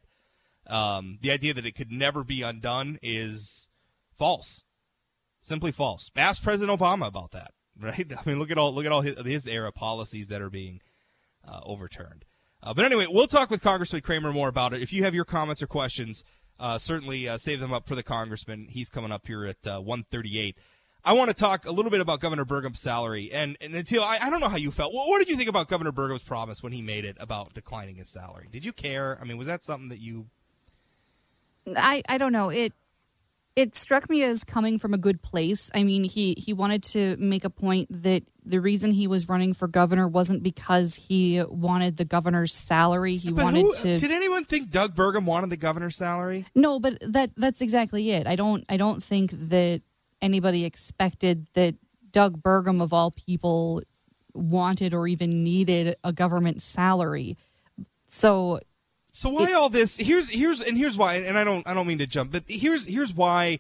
Um, 0.66 1.20
the 1.22 1.32
idea 1.32 1.54
that 1.56 1.66
it 1.66 1.76
could 1.76 1.92
never 1.92 2.24
be 2.24 2.42
undone 2.42 3.00
is 3.02 3.68
false, 4.18 4.64
simply 5.42 5.74
false. 5.74 6.10
Ask 6.16 6.42
President 6.42 6.80
Obama 6.80 7.08
about 7.08 7.32
that, 7.32 7.52
right? 7.78 8.10
I 8.18 8.30
mean, 8.30 8.40
look 8.40 8.50
at 8.50 8.58
all 8.58 8.74
look 8.74 8.86
at 8.86 8.94
all 8.94 9.02
his, 9.02 9.18
his 9.26 9.46
era 9.46 9.74
policies 9.74 10.30
that 10.30 10.42
are 10.42 10.50
being 10.50 10.80
uh, 11.48 11.62
overturned. 11.64 12.26
Uh, 12.62 12.74
but 12.74 12.86
anyway, 12.86 13.06
we'll 13.10 13.28
talk 13.28 13.50
with 13.50 13.62
Congressman 13.62 14.02
Cramer 14.02 14.34
more 14.34 14.50
about 14.50 14.74
it. 14.74 14.82
If 14.82 14.92
you 14.92 15.04
have 15.04 15.14
your 15.14 15.26
comments 15.26 15.62
or 15.62 15.68
questions, 15.68 16.24
uh, 16.60 16.78
certainly 16.78 17.28
uh, 17.28 17.38
save 17.38 17.60
them 17.60 17.72
up 17.72 17.88
for 17.88 17.96
the 17.96 18.04
congressman. 18.04 18.68
He's 18.70 18.90
coming 18.90 19.12
up 19.12 19.28
here 19.28 19.46
at 19.46 19.66
uh, 19.68 19.80
138. 19.80 20.58
I 21.06 21.14
want 21.14 21.30
to 21.30 21.36
talk 21.36 21.66
a 21.66 21.72
little 21.72 21.92
bit 21.92 22.02
about 22.02 22.20
Governor 22.20 22.44
Burgum's 22.44 22.80
salary. 22.80 23.30
And, 23.32 23.56
and 23.62 23.76
until 23.76 24.04
I, 24.04 24.18
I 24.22 24.30
don't 24.30 24.40
know 24.40 24.50
how 24.50 24.58
you 24.58 24.72
felt. 24.72 24.94
What, 24.94 25.08
what 25.08 25.20
did 25.20 25.30
you 25.30 25.38
think 25.38 25.50
about 25.50 25.70
Governor 25.70 25.92
Burgum's 25.92 26.24
promise 26.24 26.62
when 26.62 26.74
he 26.74 26.82
made 26.82 27.06
it 27.06 27.16
about 27.20 27.54
declining 27.54 27.96
his 27.96 28.10
salary? 28.10 28.48
Did 28.52 28.66
you 28.66 28.74
care? 28.74 29.18
I 29.22 29.24
mean, 29.24 29.38
was 29.38 29.48
that 29.48 29.64
something 29.64 29.90
that 29.90 30.00
you 30.00 30.28
I, 31.76 32.02
I 32.08 32.18
don't 32.18 32.32
know. 32.32 32.50
It 32.50 32.74
it 33.58 33.74
struck 33.76 34.08
me 34.08 34.22
as 34.24 34.44
coming 34.44 34.78
from 34.78 34.94
a 34.94 34.98
good 35.00 35.22
place. 35.24 35.72
I 35.74 35.84
mean, 35.84 36.04
he 36.04 36.36
he 36.38 36.54
wanted 36.54 36.84
to 36.94 37.18
make 37.18 37.44
a 37.44 37.50
point 37.50 37.88
that 38.04 38.24
the 38.46 38.62
reason 38.62 38.92
he 38.92 39.08
was 39.08 39.28
running 39.28 39.54
for 39.54 39.68
governor 39.68 40.08
wasn't 40.08 40.44
because 40.44 40.96
he 40.96 41.42
wanted 41.50 41.98
the 41.98 42.06
governor's 42.06 42.54
salary. 42.54 43.18
He 43.18 43.32
But 43.32 43.44
wanted 43.46 43.62
who- 43.66 43.74
to 43.74 44.00
Did 44.00 44.12
anyone 44.12 44.46
think 44.46 44.70
Doug 44.70 44.94
Burgum 44.96 45.26
wanted 45.26 45.50
the 45.50 45.58
governor's 45.58 45.98
salary? 45.98 46.46
No, 46.56 46.80
but 46.80 46.98
that 47.02 47.32
that's 47.36 47.62
exactly 47.62 48.12
it. 48.12 48.28
I 48.28 48.36
don't 48.36 48.64
I 48.70 48.78
don't 48.78 49.02
think 49.04 49.32
that 49.32 49.82
anybody 50.22 50.64
expected 50.64 51.48
that 51.54 51.76
Doug 52.12 52.42
Burgum 52.44 52.80
of 52.82 52.94
all 52.94 53.10
people 53.12 53.82
wanted 54.36 54.94
or 54.94 55.08
even 55.08 55.44
needed 55.44 55.96
a 56.04 56.14
government 56.14 56.62
salary. 56.62 57.38
So 58.06 58.60
So 59.18 59.30
why 59.30 59.54
all 59.54 59.70
this? 59.70 59.98
Here's 59.98 60.30
here's 60.30 60.62
and 60.62 60.78
here's 60.78 60.96
why. 60.96 61.16
And 61.16 61.40
I 61.40 61.44
don't 61.44 61.68
I 61.68 61.74
don't 61.74 61.88
mean 61.88 61.98
to 61.98 62.06
jump, 62.06 62.32
but 62.32 62.44
here's 62.48 62.86
here's 62.86 63.16
why. 63.16 63.58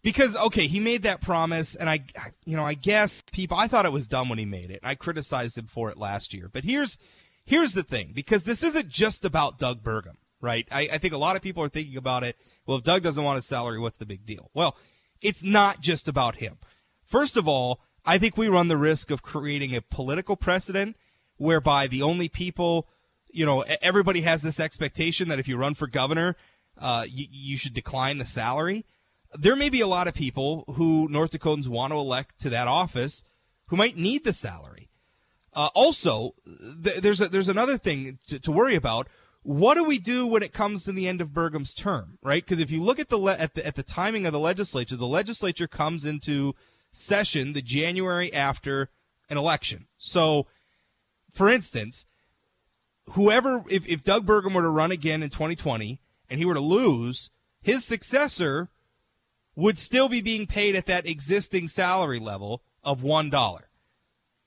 Because 0.00 0.34
okay, 0.36 0.66
he 0.66 0.80
made 0.80 1.02
that 1.02 1.20
promise, 1.20 1.76
and 1.76 1.90
I, 1.90 2.00
you 2.46 2.56
know, 2.56 2.64
I 2.64 2.72
guess 2.72 3.22
people. 3.30 3.58
I 3.58 3.66
thought 3.66 3.84
it 3.84 3.92
was 3.92 4.06
dumb 4.06 4.30
when 4.30 4.38
he 4.38 4.46
made 4.46 4.70
it. 4.70 4.80
I 4.82 4.94
criticized 4.94 5.58
him 5.58 5.66
for 5.66 5.90
it 5.90 5.98
last 5.98 6.32
year. 6.32 6.48
But 6.50 6.64
here's 6.64 6.96
here's 7.44 7.74
the 7.74 7.82
thing, 7.82 8.12
because 8.14 8.44
this 8.44 8.62
isn't 8.62 8.88
just 8.88 9.26
about 9.26 9.58
Doug 9.58 9.82
Burgum, 9.82 10.16
right? 10.40 10.66
I, 10.72 10.88
I 10.94 10.96
think 10.96 11.12
a 11.12 11.18
lot 11.18 11.36
of 11.36 11.42
people 11.42 11.62
are 11.62 11.68
thinking 11.68 11.98
about 11.98 12.24
it. 12.24 12.34
Well, 12.66 12.78
if 12.78 12.84
Doug 12.84 13.02
doesn't 13.02 13.22
want 13.22 13.36
his 13.36 13.44
salary, 13.44 13.78
what's 13.78 13.98
the 13.98 14.06
big 14.06 14.24
deal? 14.24 14.50
Well, 14.54 14.78
it's 15.20 15.42
not 15.44 15.82
just 15.82 16.08
about 16.08 16.36
him. 16.36 16.56
First 17.04 17.36
of 17.36 17.46
all, 17.46 17.80
I 18.06 18.16
think 18.16 18.38
we 18.38 18.48
run 18.48 18.68
the 18.68 18.78
risk 18.78 19.10
of 19.10 19.22
creating 19.22 19.76
a 19.76 19.82
political 19.82 20.36
precedent 20.36 20.96
whereby 21.36 21.86
the 21.86 22.00
only 22.00 22.30
people, 22.30 22.88
you 23.34 23.44
know, 23.44 23.64
everybody 23.82 24.20
has 24.20 24.42
this 24.42 24.60
expectation 24.60 25.28
that 25.28 25.38
if 25.38 25.48
you 25.48 25.56
run 25.56 25.74
for 25.74 25.86
governor, 25.88 26.36
uh, 26.78 27.04
you, 27.08 27.26
you 27.30 27.56
should 27.56 27.74
decline 27.74 28.18
the 28.18 28.24
salary. 28.24 28.86
There 29.34 29.56
may 29.56 29.68
be 29.68 29.80
a 29.80 29.88
lot 29.88 30.06
of 30.06 30.14
people 30.14 30.64
who 30.74 31.08
North 31.10 31.32
Dakotans 31.32 31.66
want 31.66 31.92
to 31.92 31.98
elect 31.98 32.38
to 32.40 32.50
that 32.50 32.68
office 32.68 33.24
who 33.68 33.76
might 33.76 33.96
need 33.96 34.24
the 34.24 34.32
salary. 34.32 34.88
Uh, 35.52 35.68
also, 35.74 36.34
th- 36.82 36.98
there's 36.98 37.20
a, 37.20 37.28
there's 37.28 37.48
another 37.48 37.76
thing 37.76 38.18
to, 38.28 38.38
to 38.38 38.52
worry 38.52 38.76
about. 38.76 39.08
What 39.42 39.74
do 39.74 39.84
we 39.84 39.98
do 39.98 40.26
when 40.26 40.42
it 40.42 40.52
comes 40.52 40.84
to 40.84 40.92
the 40.92 41.08
end 41.08 41.20
of 41.20 41.34
Burgum's 41.34 41.74
term, 41.74 42.18
right? 42.22 42.44
Because 42.44 42.60
if 42.60 42.70
you 42.70 42.82
look 42.82 42.98
at 42.98 43.08
the, 43.08 43.18
le- 43.18 43.36
at 43.36 43.54
the 43.54 43.66
at 43.66 43.74
the 43.74 43.82
timing 43.82 44.26
of 44.26 44.32
the 44.32 44.38
legislature, 44.38 44.96
the 44.96 45.06
legislature 45.06 45.66
comes 45.66 46.04
into 46.04 46.54
session 46.92 47.52
the 47.52 47.62
January 47.62 48.32
after 48.32 48.90
an 49.28 49.36
election. 49.36 49.86
So, 49.98 50.46
for 51.32 51.48
instance, 51.48 52.06
whoever 53.10 53.62
if, 53.70 53.86
if 53.86 54.04
Doug 54.04 54.26
Burgum 54.26 54.54
were 54.54 54.62
to 54.62 54.68
run 54.68 54.90
again 54.90 55.22
in 55.22 55.30
2020 55.30 56.00
and 56.28 56.38
he 56.38 56.44
were 56.44 56.54
to 56.54 56.60
lose, 56.60 57.30
his 57.60 57.84
successor 57.84 58.70
would 59.56 59.78
still 59.78 60.08
be 60.08 60.20
being 60.20 60.46
paid 60.46 60.74
at 60.74 60.86
that 60.86 61.08
existing 61.08 61.68
salary 61.68 62.18
level 62.18 62.62
of 62.82 63.02
one 63.02 63.30
dollar. 63.30 63.68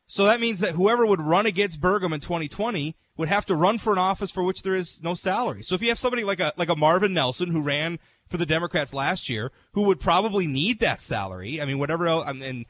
So 0.07 0.23
that 0.25 0.39
means 0.39 0.61
that 0.61 0.75
whoever 0.75 1.05
would 1.05 1.21
run 1.21 1.45
against 1.45 1.81
Burgum 1.81 2.13
in 2.13 2.21
2020 2.21 2.95
would 3.17 3.27
have 3.27 3.45
to 3.47 3.55
run 3.55 3.77
for 3.77 3.91
an 3.91 3.99
office 3.99 4.31
for 4.31 4.43
which 4.43 4.63
there 4.63 4.75
is 4.75 5.01
no 5.03 5.13
salary. 5.13 5.63
So 5.63 5.75
if 5.75 5.81
you 5.81 5.89
have 5.89 5.99
somebody 5.99 6.23
like 6.23 6.39
a 6.39 6.53
like 6.55 6.69
a 6.69 6.75
Marvin 6.75 7.13
Nelson 7.13 7.51
who 7.51 7.61
ran 7.61 7.99
for 8.29 8.37
the 8.37 8.45
Democrats 8.45 8.93
last 8.93 9.29
year, 9.29 9.51
who 9.73 9.83
would 9.83 9.99
probably 9.99 10.47
need 10.47 10.79
that 10.79 11.01
salary, 11.01 11.61
I 11.61 11.65
mean, 11.65 11.79
whatever 11.79 12.07
else, 12.07 12.27
and 12.27 12.65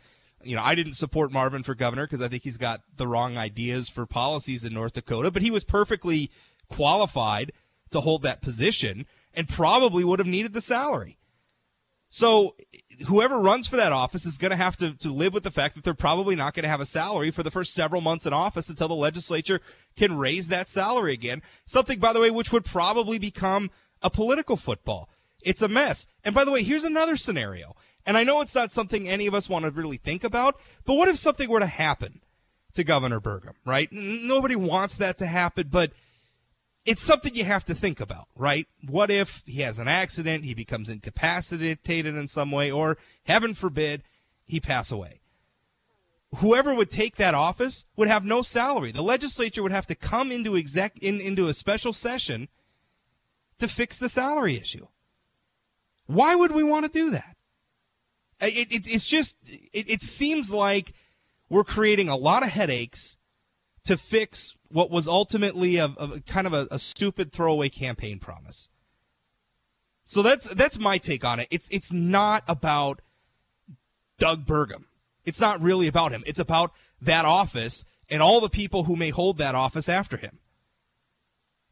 you 0.48 0.56
know, 0.56 0.64
I 0.64 0.76
didn't 0.76 0.94
support 0.94 1.32
Marvin 1.32 1.64
for 1.64 1.76
governor 1.76 2.06
because 2.06 2.22
I 2.22 2.28
think 2.28 2.44
he's 2.44 2.58
got 2.58 2.82
the 2.96 3.08
wrong 3.08 3.38
ideas 3.38 3.90
for 3.90 4.06
policies 4.06 4.64
in 4.64 4.74
North 4.74 4.94
Dakota, 4.94 5.32
but 5.32 5.42
he 5.42 5.52
was 5.52 5.64
perfectly 5.64 6.32
qualified 6.70 7.52
to 7.92 8.02
hold 8.02 8.22
that 8.24 8.42
position 8.42 9.06
and 9.34 9.48
probably 9.48 10.04
would 10.04 10.20
have 10.20 10.28
needed 10.28 10.54
the 10.54 10.62
salary. 10.62 11.18
So 12.10 12.56
whoever 13.08 13.38
runs 13.38 13.68
for 13.68 13.76
that 13.76 13.92
office 13.92 14.26
is 14.26 14.38
going 14.38 14.52
to 14.52 14.58
have 14.58 14.78
to, 14.78 14.94
to 14.94 15.12
live 15.12 15.34
with 15.34 15.44
the 15.44 15.52
fact 15.52 15.76
that 15.76 15.84
they're 15.84 15.94
probably 15.94 16.36
not 16.36 16.54
going 16.54 16.64
to 16.64 16.70
have 16.70 16.82
a 16.82 16.86
salary 16.86 17.32
for 17.32 17.44
the 17.44 17.52
first 17.52 17.74
several 17.74 18.02
months 18.02 18.26
in 18.26 18.34
office 18.34 18.70
until 18.70 18.88
the 18.88 18.96
legislature 18.96 19.60
can 19.96 20.18
raise 20.18 20.48
that 20.48 20.70
salary 20.70 21.14
again. 21.14 21.42
Something, 21.66 22.00
by 22.00 22.14
the 22.14 22.22
way, 22.22 22.32
which 22.32 22.52
would 22.52 22.66
probably 22.66 23.20
become 23.20 23.70
a 24.02 24.10
political 24.10 24.56
football. 24.56 25.10
It's 25.44 25.62
a 25.62 25.68
mess. 25.68 26.08
And 26.24 26.34
by 26.34 26.46
the 26.46 26.52
way, 26.52 26.64
here's 26.64 26.84
another 26.84 27.16
scenario. 27.16 27.76
And 28.08 28.16
I 28.16 28.24
know 28.24 28.40
it's 28.40 28.56
not 28.56 28.72
something 28.72 29.08
any 29.08 29.28
of 29.28 29.36
us 29.36 29.50
want 29.50 29.66
to 29.66 29.72
really 29.72 29.98
think 29.98 30.24
about, 30.24 30.56
but 30.86 30.96
what 30.96 31.10
if 31.10 31.18
something 31.18 31.50
were 31.50 31.60
to 31.60 31.66
happen 31.66 32.22
to 32.74 32.86
Governor 32.86 33.20
Burgum, 33.20 33.56
right? 33.66 33.90
Nobody 33.92 34.56
wants 34.56 34.96
that 34.98 35.18
to 35.18 35.26
happen, 35.26 35.68
but 35.70 35.92
it's 36.86 37.04
something 37.04 37.36
you 37.36 37.44
have 37.44 37.66
to 37.66 37.76
think 37.76 38.00
about, 38.00 38.28
right? 38.34 38.66
What 38.88 39.12
if 39.12 39.44
he 39.46 39.62
has 39.62 39.78
an 39.78 39.90
accident, 39.90 40.46
he 40.46 40.54
becomes 40.54 40.90
incapacitated 40.90 42.16
in 42.16 42.30
some 42.30 42.50
way, 42.50 42.72
or 42.72 42.98
heaven 43.26 43.54
forbid, 43.54 44.04
he 44.46 44.62
pass 44.62 44.90
away? 44.90 45.20
Whoever 46.36 46.74
would 46.74 46.90
take 46.90 47.18
that 47.18 47.34
office 47.34 47.86
would 47.98 48.08
have 48.08 48.24
no 48.24 48.42
salary. 48.42 48.94
The 48.94 49.02
legislature 49.02 49.64
would 49.64 49.74
have 49.74 49.86
to 49.88 49.96
come 49.96 50.32
into 50.32 50.56
exec 50.56 50.98
in, 51.00 51.20
into 51.20 51.50
a 51.50 51.54
special 51.54 51.92
session 51.92 52.48
to 53.60 53.68
fix 53.68 53.98
the 53.98 54.08
salary 54.08 54.56
issue. 54.56 54.88
Why 56.06 56.36
would 56.36 56.52
we 56.54 56.64
want 56.64 56.86
to 56.86 56.92
do 56.92 57.12
that? 57.12 57.37
It, 58.40 58.72
it, 58.72 58.88
it's 58.88 59.08
just 59.08 59.36
it, 59.74 59.90
it 59.90 60.02
seems 60.02 60.52
like 60.52 60.94
we're 61.50 61.64
creating 61.64 62.10
a 62.10 62.16
lot 62.16 62.44
of 62.44 62.50
headaches 62.50 63.18
to 63.86 63.98
fix 63.98 64.56
what 64.70 64.92
was 64.92 65.08
ultimately 65.08 65.78
a, 65.78 65.86
a 65.86 66.20
kind 66.28 66.46
of 66.46 66.54
a, 66.54 66.68
a 66.70 66.78
stupid 66.78 67.32
throwaway 67.32 67.70
campaign 67.70 68.20
promise. 68.20 68.70
So 70.06 70.22
that's 70.22 70.50
that's 70.54 70.78
my 70.78 70.98
take 70.98 71.26
on 71.26 71.40
it. 71.40 71.48
It's 71.50 71.68
it's 71.70 71.92
not 71.92 72.44
about 72.48 73.02
Doug 74.20 74.46
Burgum. 74.46 74.84
It's 75.26 75.42
not 75.42 75.62
really 75.62 75.88
about 75.88 76.12
him. 76.12 76.24
It's 76.28 76.40
about 76.40 76.72
that 77.02 77.26
office 77.26 77.86
and 78.10 78.22
all 78.22 78.40
the 78.40 78.50
people 78.50 78.84
who 78.84 78.96
may 78.96 79.10
hold 79.10 79.38
that 79.38 79.56
office 79.56 79.90
after 79.90 80.18
him. 80.18 80.40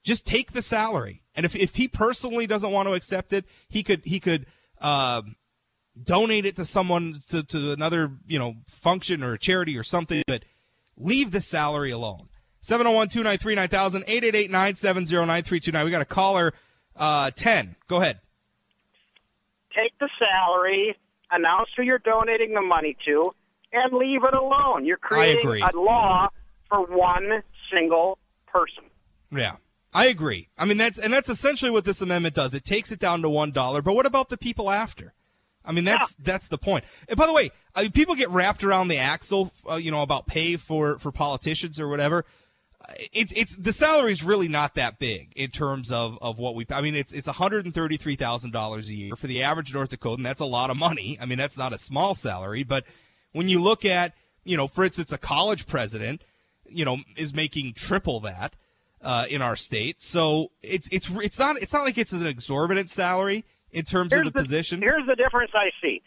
Just 0.04 0.26
take 0.26 0.52
the 0.52 0.62
salary, 0.62 1.24
and 1.36 1.46
if 1.46 1.56
if 1.56 1.76
he 1.76 1.88
personally 1.88 2.48
doesn't 2.48 2.72
want 2.72 2.88
to 2.88 2.94
accept 2.94 3.34
it, 3.34 3.46
he 3.70 3.84
could 3.84 4.02
he 4.04 4.20
could. 4.20 4.48
um 4.82 5.36
donate 6.02 6.46
it 6.46 6.56
to 6.58 6.66
someone 6.66 7.20
to, 7.30 7.44
to 7.44 7.72
another 7.72 8.12
you 8.28 8.38
know 8.38 8.56
function 8.68 9.24
or 9.24 9.34
a 9.34 9.40
charity 9.40 9.78
or 9.78 9.84
something 9.84 10.24
but 10.28 10.44
leave 10.98 11.32
the 11.32 11.42
salary 11.42 11.92
alone. 11.92 12.28
701-293-9000 12.62 14.06
888-970-9329 14.50 15.86
we 15.86 15.92
got 15.92 16.02
a 16.02 16.06
caller 16.06 16.54
uh 16.96 17.32
Ted 17.32 17.76
go 17.88 18.02
ahead. 18.02 18.20
Take 19.78 19.98
the 20.00 20.10
salary, 20.20 20.96
announce 21.32 21.70
who 21.76 21.84
you're 21.84 22.00
donating 22.00 22.54
the 22.54 22.62
money 22.62 22.96
to, 23.06 23.34
and 23.74 23.94
leave 23.94 24.24
it 24.24 24.34
alone. 24.34 24.86
You're 24.86 24.96
creating 24.96 25.62
a 25.62 25.78
law 25.78 26.30
for 26.70 26.82
one 26.86 27.44
single 27.76 28.18
person. 28.48 28.86
yeah 29.32 29.56
i 29.94 30.06
agree. 30.08 30.50
I 30.58 30.66
mean 30.66 30.78
that's 30.78 30.98
and 31.00 31.14
that's 31.14 31.30
essentially 31.30 31.72
what 31.72 31.86
this 31.86 32.02
amendment 32.02 32.36
does. 32.36 32.54
It 32.54 32.64
takes 32.66 32.92
it 32.92 33.00
down 33.00 33.22
to 33.22 33.30
one 33.30 33.52
dollar 33.52 33.82
but 33.82 33.96
what 33.96 34.06
about 34.06 34.30
the 34.30 34.38
people 34.38 34.70
after 34.70 35.14
I 35.66 35.72
mean 35.72 35.84
that's 35.84 36.14
that's 36.16 36.48
the 36.48 36.58
point. 36.58 36.86
And 37.08 37.18
by 37.18 37.26
the 37.26 37.34
way, 37.34 37.52
I 37.76 37.84
mean, 37.84 37.92
people 37.92 38.16
get 38.16 38.30
wrapped 38.30 38.64
around 38.64 38.88
the 38.88 38.98
axle, 38.98 39.52
uh, 39.70 39.76
you 39.76 39.92
know, 39.92 40.02
about 40.02 40.28
pay 40.28 40.58
for 40.58 41.00
for 41.00 41.12
politicians 41.12 41.80
or 41.80 41.88
whatever. 41.88 42.26
Uh, 42.82 42.94
It's 43.12 43.34
it's 43.34 43.56
the 43.56 43.74
salary 43.74 44.12
is 44.12 44.24
really 44.24 44.48
not 44.48 44.76
that 44.76 45.00
big 45.00 45.34
in 45.36 45.50
terms 45.50 45.92
of, 45.92 46.18
of 46.22 46.38
what 46.38 46.56
we. 46.56 46.66
I 46.70 46.82
mean, 46.82 46.96
it's 46.96 47.12
it's 47.12 47.28
one 47.28 47.36
hundred 47.36 47.66
and 47.66 47.74
thirty 47.74 47.98
three 47.98 48.16
thousand 48.16 48.52
dollars 48.52 48.90
a 48.90 48.94
year 48.94 49.16
for 49.16 49.28
the 49.28 49.42
average 49.44 49.74
North 49.74 49.90
Dakotan. 49.90 50.24
That's 50.24 50.42
a 50.42 50.46
lot 50.46 50.70
of 50.70 50.78
money. 50.78 51.18
I 51.20 51.26
mean, 51.26 51.38
that's 51.38 51.58
not 51.58 51.74
a 51.74 51.78
small 51.78 52.16
salary, 52.16 52.64
but 52.64 52.86
when 53.32 53.50
you 53.50 53.62
look 53.62 53.84
at 53.86 54.14
you 54.46 54.56
know, 54.56 54.68
for 54.68 54.86
instance, 54.86 55.12
a 55.12 55.18
college 55.18 55.66
president, 55.66 56.24
you 56.70 56.86
know, 56.86 57.00
is 57.18 57.34
making 57.34 57.74
triple 57.74 58.20
that 58.22 58.56
uh, 59.02 59.26
in 59.30 59.42
our 59.42 59.56
state. 59.56 60.02
So 60.02 60.52
it's 60.62 60.88
it's 60.92 61.10
it's 61.10 61.40
not 61.40 61.58
it's 61.58 61.74
not 61.74 61.84
like 61.84 61.98
it's 61.98 62.12
an 62.14 62.26
exorbitant 62.26 62.90
salary 62.90 63.44
in 63.76 63.86
terms 63.86 64.14
of 64.14 64.24
the, 64.26 64.32
position. 64.32 64.82
Here's 64.82 65.06
the 65.08 65.16
difference 65.16 65.52
I 65.54 65.70
see. 65.82 66.02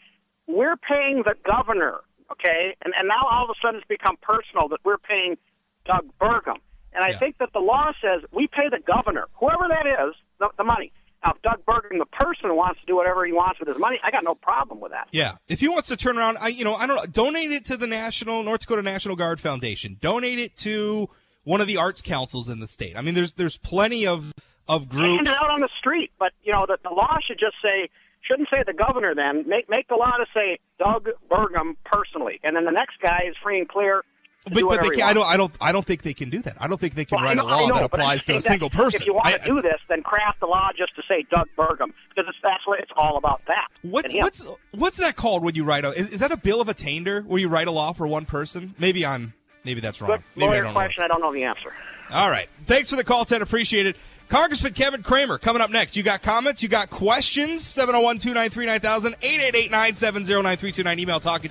We're 0.46 0.76
paying 0.76 1.22
the 1.24 1.34
governor, 1.46 2.00
okay, 2.32 2.74
and 2.84 2.94
and 2.98 3.08
now 3.08 3.26
all 3.30 3.44
of 3.44 3.50
a 3.50 3.54
sudden 3.60 3.80
it's 3.80 3.88
become 3.88 4.16
personal 4.22 4.68
that 4.68 4.80
we're 4.84 4.98
paying 4.98 5.36
Doug 5.84 6.06
Burgum, 6.20 6.56
and 6.92 7.04
I 7.04 7.08
Yeah. 7.10 7.18
think 7.18 7.38
that 7.38 7.52
the 7.52 7.60
law 7.60 7.92
says 8.00 8.22
we 8.32 8.46
pay 8.48 8.68
the 8.70 8.80
governor, 8.86 9.26
whoever 9.34 9.66
that 9.68 9.86
is, 9.86 10.14
the, 10.38 10.48
the 10.56 10.64
money. 10.64 10.92
Now, 11.24 11.32
if 11.34 11.42
Doug 11.42 11.64
Burgum, 11.66 11.98
the 11.98 12.06
person, 12.06 12.54
wants 12.54 12.80
to 12.80 12.86
do 12.86 12.94
whatever 12.94 13.26
he 13.26 13.32
wants 13.32 13.58
with 13.58 13.68
his 13.68 13.76
money, 13.78 13.98
I 14.04 14.10
got 14.12 14.22
no 14.22 14.36
problem 14.36 14.78
with 14.80 14.92
that. 14.92 15.08
Yeah, 15.10 15.32
if 15.48 15.58
he 15.60 15.66
wants 15.68 15.88
to 15.88 15.96
turn 15.96 16.16
around, 16.16 16.38
I 16.40 16.48
you 16.48 16.64
know 16.64 16.74
I 16.74 16.86
don't 16.86 16.96
know, 16.96 17.04
donate 17.12 17.50
it 17.50 17.64
to 17.66 17.76
the 17.76 17.86
National 17.86 18.42
North 18.42 18.60
Dakota 18.60 18.82
National 18.82 19.16
Guard 19.16 19.40
Foundation. 19.40 19.96
Donate 20.00 20.38
it 20.38 20.56
to 20.58 21.10
one 21.44 21.60
of 21.60 21.66
the 21.66 21.76
arts 21.76 22.02
councils 22.02 22.48
in 22.48 22.60
the 22.60 22.66
state. 22.66 22.96
I 22.96 23.00
mean, 23.02 23.14
there's 23.14 23.32
there's 23.32 23.56
plenty 23.56 24.06
of 24.06 24.32
of 24.68 24.88
groups. 24.88 25.22
it 25.22 25.42
out 25.42 25.50
on 25.50 25.60
the 25.60 25.68
street. 25.78 26.10
But 26.18 26.32
you 26.42 26.52
know, 26.52 26.66
the, 26.66 26.78
the 26.82 26.90
law 26.90 27.18
should 27.26 27.38
just 27.38 27.56
say 27.62 27.88
shouldn't 28.22 28.48
say 28.50 28.62
the 28.66 28.72
governor. 28.74 29.14
Then 29.14 29.48
make 29.48 29.68
make 29.68 29.88
the 29.88 29.96
law 29.96 30.12
to 30.16 30.26
say 30.34 30.58
Doug 30.78 31.08
Burgum 31.30 31.76
personally, 31.84 32.40
and 32.42 32.54
then 32.56 32.64
the 32.64 32.72
next 32.72 33.00
guy 33.02 33.24
is 33.28 33.34
free 33.42 33.58
and 33.58 33.68
clear. 33.68 34.02
But, 34.50 34.62
but 34.66 34.82
they 34.82 34.90
can, 34.90 35.02
I 35.02 35.12
don't. 35.12 35.26
I 35.26 35.36
don't. 35.36 35.52
I 35.60 35.72
don't 35.72 35.84
think 35.84 36.02
they 36.02 36.14
can 36.14 36.30
do 36.30 36.40
that. 36.42 36.56
I 36.60 36.68
don't 36.68 36.80
think 36.80 36.94
they 36.94 37.04
can 37.04 37.16
Well, 37.16 37.24
write 37.26 37.36
know- 37.36 37.44
a 37.44 37.48
law 37.48 37.66
know, 37.68 37.74
that 37.74 37.84
applies 37.84 38.24
to 38.26 38.36
a 38.36 38.40
single 38.40 38.70
person. 38.70 39.02
If 39.02 39.06
you 39.06 39.12
want 39.14 39.26
I- 39.26 39.36
to 39.36 39.44
do 39.44 39.60
this, 39.60 39.78
then 39.88 40.02
craft 40.02 40.40
a 40.42 40.46
law 40.46 40.70
just 40.74 40.94
to 40.96 41.02
say 41.10 41.26
Doug 41.30 41.48
Burgum, 41.58 41.92
because 42.08 42.24
it's, 42.28 42.38
that's 42.42 42.66
what 42.66 42.78
it's 42.80 42.90
all 42.96 43.18
about. 43.18 43.42
That. 43.46 43.66
What's 43.82 44.14
what's 44.14 44.46
what's 44.70 44.96
that 44.98 45.16
called 45.16 45.42
when 45.44 45.54
you 45.54 45.64
write 45.64 45.84
a? 45.84 45.90
Is, 45.90 46.10
is 46.12 46.20
that 46.20 46.30
a 46.30 46.36
bill 46.38 46.62
of 46.62 46.68
attainder 46.70 47.22
where 47.22 47.38
you 47.40 47.48
write 47.48 47.66
a 47.66 47.72
law 47.72 47.92
for 47.92 48.06
one 48.06 48.24
person? 48.24 48.74
Maybe 48.78 49.04
I'm. 49.04 49.34
Maybe 49.64 49.80
that's 49.80 50.00
wrong. 50.00 50.12
good 50.12 50.22
Maybe 50.36 50.46
I 50.46 50.50
lawyer 50.50 50.62
don't 50.62 50.72
know. 50.72 50.80
question? 50.80 51.02
I 51.02 51.08
don't 51.08 51.20
know 51.20 51.32
the 51.32 51.42
answer. 51.44 51.74
All 52.10 52.30
right. 52.30 52.48
Thanks 52.64 52.88
for 52.88 52.96
the 52.96 53.04
call, 53.04 53.26
Ted. 53.26 53.42
Appreciate 53.42 53.86
it. 53.86 53.96
Congressman 54.28 54.74
Kevin 54.74 55.02
Cramer 55.02 55.38
coming 55.38 55.62
up 55.62 55.70
next. 55.70 55.96
You 55.96 56.02
got 56.02 56.22
comments? 56.22 56.62
You 56.62 56.68
got 56.68 56.90
questions? 56.90 57.64
701 57.64 58.18
293 58.18 58.66
9000 58.66 59.14
888 59.22 59.70
970 59.70 60.42
9329. 60.42 60.98
Email 60.98 61.20
talk. 61.20 61.42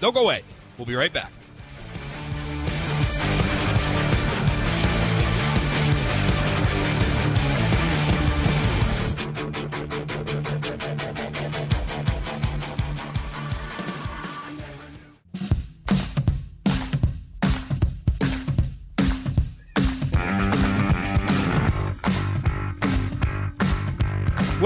Don't 0.00 0.14
go 0.14 0.24
away. 0.24 0.42
We'll 0.76 0.86
be 0.86 0.96
right 0.96 1.12
back. 1.12 1.30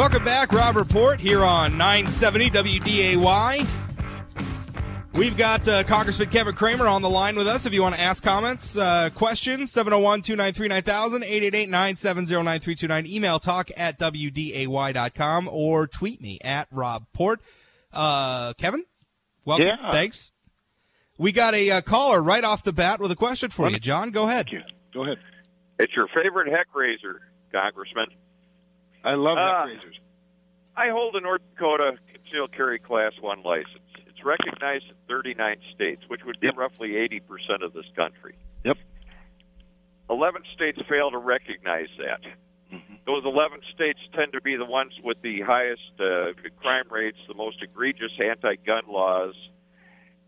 Welcome 0.08 0.24
back, 0.24 0.52
Rob 0.54 0.76
Report 0.76 1.20
here 1.20 1.44
on 1.44 1.76
970 1.76 2.48
WDAY. 2.48 3.68
We've 5.12 5.36
got 5.36 5.68
uh, 5.68 5.84
Congressman 5.84 6.30
Kevin 6.30 6.54
Cramer 6.54 6.86
on 6.86 7.02
the 7.02 7.10
line 7.10 7.36
with 7.36 7.46
us. 7.46 7.66
If 7.66 7.74
you 7.74 7.82
want 7.82 7.94
to 7.96 8.00
ask 8.00 8.24
comments, 8.24 8.74
uh, 8.74 9.10
questions, 9.14 9.70
701 9.70 10.22
293 10.22 10.68
9000, 10.68 11.22
888 11.24 11.68
970 11.68 12.34
9329. 12.36 13.06
Email 13.06 13.38
talk 13.38 13.70
at 13.76 13.98
WDAY.com 13.98 15.50
or 15.52 15.86
tweet 15.86 16.22
me 16.22 16.38
at 16.42 16.68
Rob 16.70 17.04
Port. 17.12 17.42
Uh, 17.92 18.54
Kevin, 18.54 18.86
welcome. 19.44 19.66
Yeah. 19.66 19.90
Thanks. 19.90 20.32
We 21.18 21.32
got 21.32 21.54
a 21.54 21.70
uh, 21.70 21.80
caller 21.82 22.22
right 22.22 22.44
off 22.44 22.62
the 22.64 22.72
bat 22.72 22.98
with 22.98 23.10
a 23.10 23.16
question 23.16 23.50
for 23.50 23.68
you. 23.68 23.78
John, 23.78 24.10
go 24.10 24.26
ahead. 24.26 24.46
Thank 24.46 24.54
you. 24.54 24.74
Go 24.94 25.04
ahead. 25.04 25.18
It's 25.78 25.92
your 25.94 26.08
favorite 26.14 26.50
heck 26.50 26.74
raiser, 26.74 27.20
Congressman. 27.52 28.06
I 29.08 29.14
love 29.14 29.38
Uh, 29.38 29.64
that 29.66 29.72
razors. 29.72 29.98
I 30.76 30.90
hold 30.90 31.16
a 31.16 31.20
North 31.20 31.40
Dakota 31.54 31.98
concealed 32.12 32.52
carry 32.52 32.78
Class 32.78 33.12
1 33.20 33.42
license. 33.42 33.80
It's 34.06 34.22
recognized 34.22 34.84
in 34.90 34.96
39 35.08 35.60
states, 35.74 36.02
which 36.08 36.24
would 36.24 36.38
be 36.40 36.48
Yep. 36.48 36.56
roughly 36.58 36.96
80% 36.96 37.62
of 37.62 37.72
this 37.72 37.88
country. 37.96 38.34
Yep. 38.64 38.76
11 40.10 40.42
states 40.54 40.78
fail 40.88 41.10
to 41.10 41.16
recognize 41.18 41.88
that. 41.98 42.20
Mm-hmm. 42.70 42.94
Those 43.06 43.24
11 43.24 43.62
states 43.74 43.98
tend 44.12 44.32
to 44.32 44.42
be 44.42 44.56
the 44.56 44.66
ones 44.66 44.92
with 45.02 45.22
the 45.22 45.40
highest 45.40 45.98
uh, 45.98 46.32
crime 46.60 46.86
rates, 46.90 47.18
the 47.26 47.34
most 47.34 47.62
egregious 47.62 48.12
anti 48.22 48.56
gun 48.56 48.84
laws, 48.88 49.34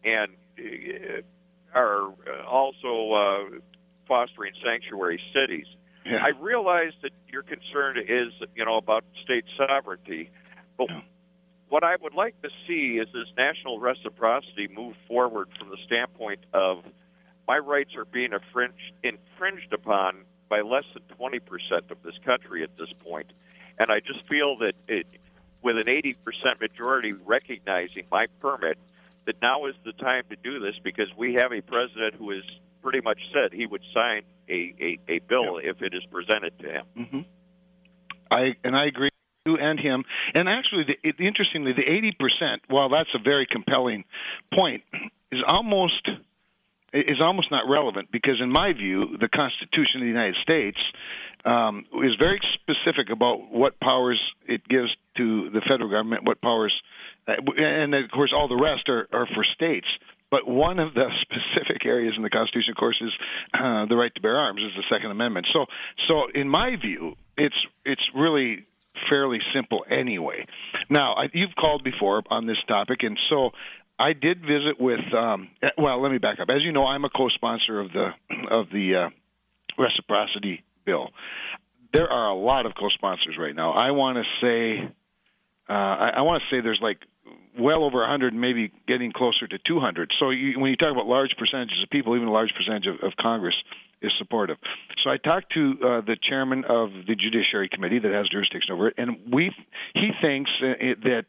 and 0.04 0.32
uh, 0.58 1.20
are 1.74 2.08
uh, 2.08 2.44
also 2.48 3.12
uh, 3.12 3.58
fostering 4.08 4.54
sanctuary 4.64 5.20
cities. 5.34 5.66
Yeah. 6.04 6.24
I 6.24 6.30
realize 6.40 6.92
that 7.02 7.12
your 7.28 7.42
concern 7.42 7.98
is, 7.98 8.32
you 8.54 8.64
know, 8.64 8.76
about 8.76 9.04
state 9.22 9.44
sovereignty, 9.56 10.30
but 10.76 10.88
Yeah. 10.88 11.02
what 11.68 11.84
I 11.84 11.96
would 11.96 12.14
like 12.14 12.40
to 12.42 12.50
see 12.66 12.98
is 12.98 13.08
this 13.12 13.28
national 13.36 13.78
reciprocity 13.80 14.68
move 14.68 14.96
forward 15.06 15.48
from 15.58 15.68
the 15.68 15.76
standpoint 15.84 16.40
of 16.52 16.84
my 17.46 17.58
rights 17.58 17.94
are 17.96 18.04
being 18.04 18.32
infringed, 18.32 18.92
infringed 19.02 19.72
upon 19.72 20.24
by 20.48 20.60
less 20.60 20.84
than 20.94 21.02
20% 21.16 21.90
of 21.90 22.02
this 22.02 22.16
country 22.24 22.62
at 22.62 22.76
this 22.76 22.92
point. 23.00 23.32
And 23.78 23.90
I 23.90 24.00
just 24.00 24.26
feel 24.28 24.56
that 24.58 24.74
it, 24.88 25.06
with 25.62 25.76
an 25.76 25.88
80% 25.88 26.60
majority 26.60 27.12
recognizing 27.12 28.06
my 28.10 28.26
permit, 28.40 28.78
that 29.26 29.40
now 29.42 29.66
is 29.66 29.74
the 29.84 29.92
time 29.92 30.24
to 30.30 30.36
do 30.36 30.58
this 30.60 30.74
because 30.82 31.08
we 31.16 31.34
have 31.34 31.52
a 31.52 31.60
president 31.60 32.14
who 32.14 32.30
has 32.30 32.42
pretty 32.82 33.00
much 33.00 33.18
said 33.32 33.52
he 33.52 33.66
would 33.66 33.82
sign 33.94 34.22
a, 34.48 34.74
a, 34.80 34.98
a 35.08 35.18
bill 35.20 35.58
if 35.62 35.82
it 35.82 35.94
is 35.94 36.02
presented 36.10 36.58
to 36.60 36.68
him. 36.68 36.84
hmm 36.96 37.20
I 38.30 38.54
and 38.62 38.76
I 38.76 38.86
agree 38.86 39.10
with 39.46 39.58
you 39.58 39.58
and 39.58 39.80
him. 39.80 40.04
And 40.34 40.48
actually, 40.48 40.84
the, 40.84 41.08
it, 41.08 41.16
interestingly, 41.18 41.72
the 41.72 41.82
eighty 41.82 42.12
percent, 42.12 42.62
while 42.68 42.88
that's 42.88 43.10
a 43.14 43.18
very 43.18 43.46
compelling 43.46 44.04
point, 44.56 44.84
is 45.32 45.40
almost 45.46 46.08
is 46.92 47.20
almost 47.20 47.50
not 47.50 47.68
relevant 47.68 48.10
because, 48.10 48.40
in 48.40 48.50
my 48.50 48.72
view, 48.72 49.16
the 49.20 49.28
Constitution 49.28 49.96
of 49.96 50.02
the 50.02 50.08
United 50.08 50.36
States 50.42 50.78
um, 51.44 51.84
is 52.04 52.14
very 52.20 52.40
specific 52.54 53.10
about 53.10 53.50
what 53.50 53.78
powers 53.80 54.20
it 54.46 54.66
gives 54.68 54.90
to 55.16 55.50
the 55.50 55.60
federal 55.68 55.90
government, 55.90 56.24
what 56.24 56.40
powers, 56.40 56.74
uh, 57.28 57.34
and 57.58 57.94
of 57.94 58.10
course, 58.10 58.32
all 58.34 58.48
the 58.48 58.56
rest 58.56 58.88
are, 58.88 59.08
are 59.12 59.26
for 59.34 59.44
states. 59.44 59.86
But 60.30 60.46
one 60.46 60.78
of 60.78 60.94
the 60.94 61.08
specific 61.22 61.84
areas 61.84 62.14
in 62.16 62.22
the 62.22 62.30
Constitution, 62.30 62.72
of 62.72 62.76
course, 62.76 63.00
is 63.00 63.12
uh, 63.54 63.86
the 63.86 63.96
right 63.96 64.14
to 64.14 64.20
bear 64.20 64.36
arms, 64.36 64.60
is 64.62 64.72
the 64.76 64.84
Second 64.94 65.10
Amendment. 65.10 65.46
So, 65.52 65.66
so 66.08 66.28
in 66.34 66.48
my 66.48 66.76
view, 66.76 67.16
it's 67.36 67.56
it's 67.84 68.02
really 68.14 68.66
fairly 69.08 69.38
simple 69.54 69.84
anyway. 69.88 70.46
Now, 70.88 71.14
I, 71.14 71.28
you've 71.32 71.54
called 71.58 71.84
before 71.84 72.22
on 72.30 72.46
this 72.46 72.58
topic, 72.66 73.02
and 73.02 73.18
so 73.28 73.50
I 73.98 74.12
did 74.12 74.40
visit 74.40 74.80
with. 74.80 75.00
Um, 75.14 75.50
well, 75.76 76.00
let 76.00 76.12
me 76.12 76.18
back 76.18 76.40
up. 76.40 76.48
As 76.50 76.62
you 76.64 76.72
know, 76.72 76.86
I'm 76.86 77.04
a 77.04 77.10
co-sponsor 77.10 77.80
of 77.80 77.92
the 77.92 78.10
of 78.50 78.70
the 78.72 78.94
uh, 78.96 79.08
reciprocity 79.78 80.62
bill. 80.84 81.10
There 81.92 82.08
are 82.08 82.28
a 82.28 82.34
lot 82.34 82.66
of 82.66 82.72
co-sponsors 82.78 83.36
right 83.38 83.54
now. 83.54 83.72
I 83.72 83.90
want 83.90 84.16
to 84.18 84.24
say, 84.40 84.92
uh, 85.68 85.72
I, 85.72 86.10
I 86.18 86.20
want 86.22 86.42
to 86.42 86.54
say 86.54 86.60
there's 86.60 86.78
like 86.80 86.98
well 87.60 87.84
over 87.84 87.98
100, 87.98 88.34
maybe 88.34 88.72
getting 88.86 89.12
closer 89.12 89.46
to 89.46 89.58
200. 89.58 90.12
So 90.18 90.30
you, 90.30 90.58
when 90.58 90.70
you 90.70 90.76
talk 90.76 90.90
about 90.90 91.06
large 91.06 91.36
percentages 91.36 91.82
of 91.82 91.90
people, 91.90 92.16
even 92.16 92.28
a 92.28 92.32
large 92.32 92.54
percentage 92.54 92.86
of, 92.86 93.00
of 93.00 93.16
Congress 93.16 93.54
is 94.02 94.12
supportive. 94.18 94.56
So 95.02 95.10
I 95.10 95.18
talked 95.18 95.52
to 95.52 95.78
uh, 95.82 96.00
the 96.00 96.16
chairman 96.20 96.64
of 96.64 96.90
the 97.06 97.14
Judiciary 97.14 97.68
Committee 97.68 97.98
that 97.98 98.12
has 98.12 98.28
jurisdiction 98.28 98.72
over 98.74 98.88
it, 98.88 98.94
and 98.96 99.18
we 99.30 99.54
he 99.94 100.10
thinks 100.20 100.50
uh, 100.62 100.74
that 101.04 101.26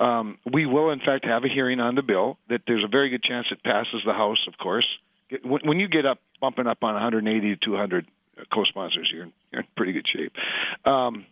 um, 0.00 0.38
we 0.50 0.66
will 0.66 0.90
in 0.90 1.00
fact 1.00 1.24
have 1.24 1.44
a 1.44 1.48
hearing 1.48 1.80
on 1.80 1.94
the 1.94 2.02
bill. 2.02 2.38
That 2.48 2.62
there's 2.66 2.84
a 2.84 2.88
very 2.88 3.10
good 3.10 3.22
chance 3.22 3.46
it 3.50 3.62
passes 3.62 4.02
the 4.04 4.12
House, 4.12 4.44
of 4.48 4.58
course. 4.58 4.88
When, 5.42 5.80
you 5.80 5.88
get 5.88 6.04
up 6.04 6.20
bumping 6.40 6.66
up 6.66 6.84
on 6.84 6.92
180 6.92 7.56
to 7.56 7.56
200 7.56 8.06
co-sponsors, 8.52 9.10
you're 9.12 9.24
in, 9.24 9.32
you're 9.50 9.62
in 9.62 9.68
pretty 9.74 9.92
good 9.92 10.06
shape. 10.06 10.32
Um, 10.84 11.26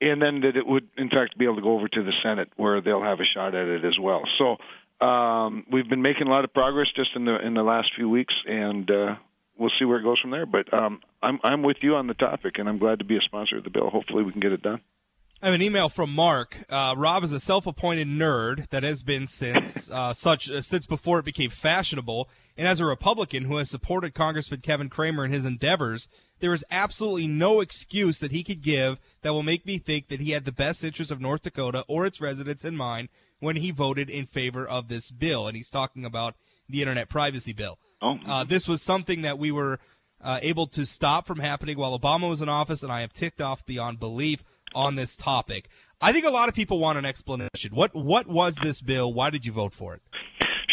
and 0.00 0.20
then 0.20 0.40
that 0.40 0.56
it 0.56 0.66
would, 0.66 0.88
in 0.96 1.08
fact, 1.08 1.38
be 1.38 1.44
able 1.44 1.56
to 1.56 1.62
go 1.62 1.74
over 1.74 1.88
to 1.88 2.02
the 2.02 2.12
Senate 2.22 2.50
where 2.56 2.80
they'll 2.80 3.02
have 3.02 3.20
a 3.20 3.24
shot 3.24 3.54
at 3.54 3.66
it 3.66 3.84
as 3.84 3.98
well. 3.98 4.22
So 4.38 5.04
um, 5.04 5.64
we've 5.70 5.88
been 5.88 6.02
making 6.02 6.26
a 6.26 6.30
lot 6.30 6.44
of 6.44 6.52
progress 6.52 6.88
just 6.94 7.10
in 7.16 7.24
the 7.24 7.36
in 7.44 7.54
the 7.54 7.62
last 7.62 7.92
few 7.94 8.08
weeks, 8.08 8.34
and 8.46 8.90
uh, 8.90 9.14
we'll 9.58 9.72
see 9.78 9.84
where 9.84 9.98
it 9.98 10.02
goes 10.02 10.20
from 10.20 10.30
there. 10.30 10.46
But 10.46 10.72
um, 10.72 11.00
I'm 11.22 11.38
I'm 11.42 11.62
with 11.62 11.78
you 11.80 11.96
on 11.96 12.06
the 12.06 12.14
topic, 12.14 12.58
and 12.58 12.68
I'm 12.68 12.78
glad 12.78 12.98
to 13.00 13.04
be 13.04 13.16
a 13.16 13.20
sponsor 13.20 13.58
of 13.58 13.64
the 13.64 13.70
bill. 13.70 13.90
Hopefully, 13.90 14.22
we 14.24 14.32
can 14.32 14.40
get 14.40 14.52
it 14.52 14.62
done. 14.62 14.80
I 15.42 15.46
have 15.46 15.54
an 15.54 15.60
email 15.60 15.90
from 15.90 16.14
Mark. 16.14 16.64
Uh, 16.70 16.94
Rob 16.96 17.22
is 17.22 17.32
a 17.32 17.40
self-appointed 17.40 18.08
nerd 18.08 18.70
that 18.70 18.82
has 18.82 19.02
been 19.02 19.26
since 19.26 19.90
uh, 19.92 20.14
such 20.14 20.50
uh, 20.50 20.62
since 20.62 20.86
before 20.86 21.18
it 21.18 21.26
became 21.26 21.50
fashionable, 21.50 22.30
and 22.56 22.66
as 22.66 22.80
a 22.80 22.86
Republican 22.86 23.44
who 23.44 23.56
has 23.58 23.68
supported 23.68 24.14
Congressman 24.14 24.60
Kevin 24.62 24.88
Cramer 24.88 25.26
in 25.26 25.32
his 25.32 25.44
endeavors, 25.44 26.08
there 26.40 26.54
is 26.54 26.64
absolutely 26.70 27.26
no 27.26 27.60
excuse 27.60 28.18
that 28.18 28.32
he 28.32 28.42
could 28.42 28.62
give 28.62 28.98
that 29.20 29.34
will 29.34 29.42
make 29.42 29.66
me 29.66 29.76
think 29.76 30.08
that 30.08 30.20
he 30.20 30.30
had 30.30 30.46
the 30.46 30.52
best 30.52 30.82
interests 30.82 31.12
of 31.12 31.20
North 31.20 31.42
Dakota 31.42 31.84
or 31.86 32.06
its 32.06 32.20
residents 32.20 32.64
in 32.64 32.74
mind 32.74 33.10
when 33.38 33.56
he 33.56 33.70
voted 33.70 34.08
in 34.08 34.24
favor 34.24 34.66
of 34.66 34.88
this 34.88 35.10
bill. 35.10 35.46
And 35.46 35.56
he's 35.56 35.70
talking 35.70 36.06
about 36.06 36.34
the 36.66 36.80
Internet 36.80 37.10
Privacy 37.10 37.52
Bill. 37.52 37.78
Oh. 38.00 38.18
Uh, 38.26 38.44
this 38.44 38.66
was 38.66 38.80
something 38.80 39.20
that 39.20 39.38
we 39.38 39.50
were 39.50 39.80
uh, 40.22 40.38
able 40.40 40.66
to 40.68 40.86
stop 40.86 41.26
from 41.26 41.40
happening 41.40 41.76
while 41.76 41.98
Obama 41.98 42.28
was 42.28 42.40
in 42.40 42.48
office, 42.48 42.82
and 42.82 42.90
I 42.90 43.02
am 43.02 43.10
ticked 43.10 43.42
off 43.42 43.66
beyond 43.66 44.00
belief 44.00 44.42
on 44.76 44.94
this 44.94 45.16
topic. 45.16 45.68
I 46.00 46.12
think 46.12 46.26
a 46.26 46.30
lot 46.30 46.48
of 46.48 46.54
people 46.54 46.78
want 46.78 46.98
an 46.98 47.06
explanation. 47.06 47.72
What 47.72 47.94
what 47.94 48.26
was 48.26 48.56
this 48.56 48.80
bill? 48.80 49.12
Why 49.12 49.30
did 49.30 49.46
you 49.46 49.52
vote 49.52 49.72
for 49.72 49.94
it? 49.94 50.02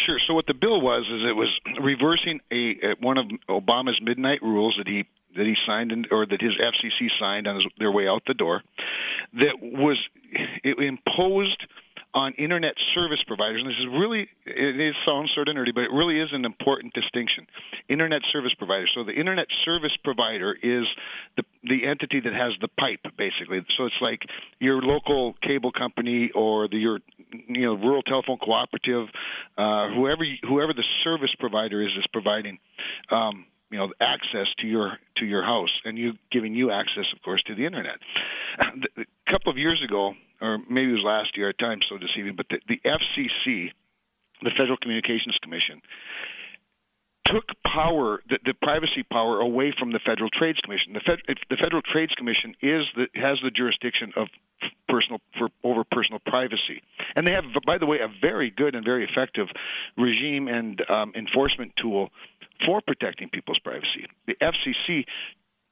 Sure. 0.05 0.19
So 0.27 0.33
what 0.33 0.47
the 0.47 0.53
bill 0.53 0.81
was 0.81 1.03
is 1.03 1.21
it 1.27 1.35
was 1.35 1.49
reversing 1.81 2.41
a, 2.51 2.95
one 2.99 3.17
of 3.17 3.25
Obama's 3.49 3.99
midnight 4.01 4.41
rules 4.41 4.75
that 4.77 4.87
he 4.87 5.05
that 5.35 5.45
he 5.45 5.55
signed 5.65 5.91
in, 5.91 6.05
or 6.11 6.25
that 6.25 6.41
his 6.41 6.51
FCC 6.61 7.07
signed 7.19 7.47
on 7.47 7.55
his, 7.55 7.65
their 7.79 7.91
way 7.91 8.07
out 8.07 8.21
the 8.27 8.33
door. 8.33 8.61
That 9.33 9.57
was 9.61 9.97
it 10.63 10.77
imposed 10.77 11.65
on 12.13 12.33
internet 12.33 12.75
service 12.93 13.23
providers, 13.25 13.61
and 13.61 13.69
this 13.69 13.79
is 13.79 13.87
really 13.87 14.27
it 14.45 14.79
is 14.79 14.93
sounds 15.07 15.31
sort 15.33 15.47
of 15.47 15.55
nerdy, 15.55 15.73
but 15.73 15.81
it 15.81 15.91
really 15.91 16.19
is 16.19 16.29
an 16.31 16.45
important 16.45 16.93
distinction. 16.93 17.47
Internet 17.89 18.21
service 18.31 18.53
provider. 18.57 18.85
So 18.93 19.03
the 19.03 19.13
internet 19.13 19.47
service 19.65 19.95
provider 20.03 20.53
is 20.61 20.85
the 21.37 21.43
the 21.63 21.87
entity 21.87 22.19
that 22.19 22.33
has 22.33 22.53
the 22.61 22.67
pipe, 22.67 22.99
basically. 23.17 23.65
So 23.77 23.85
it's 23.85 24.01
like 24.01 24.21
your 24.59 24.81
local 24.81 25.33
cable 25.41 25.71
company 25.71 26.31
or 26.35 26.67
the 26.67 26.77
your 26.77 26.99
you 27.47 27.65
know, 27.65 27.73
rural 27.73 28.03
telephone 28.03 28.37
cooperative, 28.37 29.07
uh, 29.57 29.89
whoever 29.89 30.23
whoever 30.47 30.73
the 30.73 30.83
service 31.03 31.33
provider 31.39 31.81
is 31.81 31.91
is 31.97 32.05
providing. 32.11 32.59
Um, 33.09 33.45
you 33.73 33.79
know 33.79 33.91
access 33.99 34.47
to 34.59 34.67
your 34.67 34.99
to 35.17 35.25
your 35.25 35.43
house 35.43 35.71
and 35.83 35.97
you 35.97 36.13
giving 36.31 36.53
you 36.53 36.69
access 36.69 37.05
of 37.13 37.21
course 37.23 37.41
to 37.47 37.55
the 37.55 37.65
internet 37.65 37.97
a 38.59 39.31
couple 39.31 39.51
of 39.51 39.57
years 39.57 39.81
ago 39.83 40.13
or 40.39 40.59
maybe 40.69 40.91
it 40.91 40.93
was 40.93 41.03
last 41.03 41.35
year 41.35 41.49
at 41.49 41.57
times 41.57 41.83
so 41.89 41.97
deceiving 41.97 42.35
but 42.35 42.45
the, 42.51 42.59
the 42.67 42.79
fcc 42.85 43.71
the 44.43 44.51
federal 44.55 44.77
communications 44.77 45.35
commission 45.41 45.81
took 47.25 47.45
power, 47.65 48.21
the, 48.29 48.39
the 48.45 48.53
privacy 48.61 49.03
power, 49.03 49.39
away 49.39 49.73
from 49.77 49.91
the 49.91 49.99
Federal 50.05 50.29
Trades 50.29 50.59
Commission. 50.59 50.93
The, 50.93 50.99
Fed, 50.99 51.19
the 51.49 51.57
Federal 51.57 51.81
Trades 51.81 52.13
Commission 52.15 52.55
is 52.61 52.83
the, 52.95 53.07
has 53.15 53.39
the 53.43 53.51
jurisdiction 53.51 54.13
of 54.15 54.27
personal 54.87 55.19
for 55.37 55.49
over 55.63 55.83
personal 55.83 56.19
privacy, 56.25 56.81
and 57.15 57.27
they 57.27 57.33
have, 57.33 57.45
by 57.65 57.77
the 57.77 57.85
way, 57.85 57.99
a 57.99 58.07
very 58.21 58.49
good 58.49 58.75
and 58.75 58.85
very 58.85 59.03
effective 59.03 59.47
regime 59.97 60.47
and 60.47 60.81
um, 60.89 61.11
enforcement 61.15 61.73
tool 61.75 62.09
for 62.65 62.81
protecting 62.81 63.29
people's 63.29 63.59
privacy. 63.59 64.05
The 64.27 64.35
FCC 64.35 65.05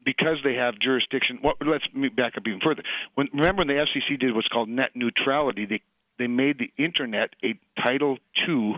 because 0.04 0.38
they 0.44 0.56
have 0.56 0.80
jurisdiction. 0.80 1.40
Well, 1.44 1.54
let's 1.64 1.86
back 2.16 2.38
up 2.38 2.48
even 2.48 2.60
further. 2.60 2.84
When, 3.16 3.30
remember 3.34 3.60
when 3.60 3.68
the 3.68 3.86
FCC 3.86 4.20
did 4.20 4.34
what's 4.34 4.48
called 4.48 4.70
net 4.70 4.92
neutrality, 4.96 5.66
they 5.66 5.82
they 6.22 6.28
made 6.28 6.60
the 6.60 6.72
internet 6.82 7.32
a 7.44 7.60
Title 7.82 8.18
II 8.48 8.76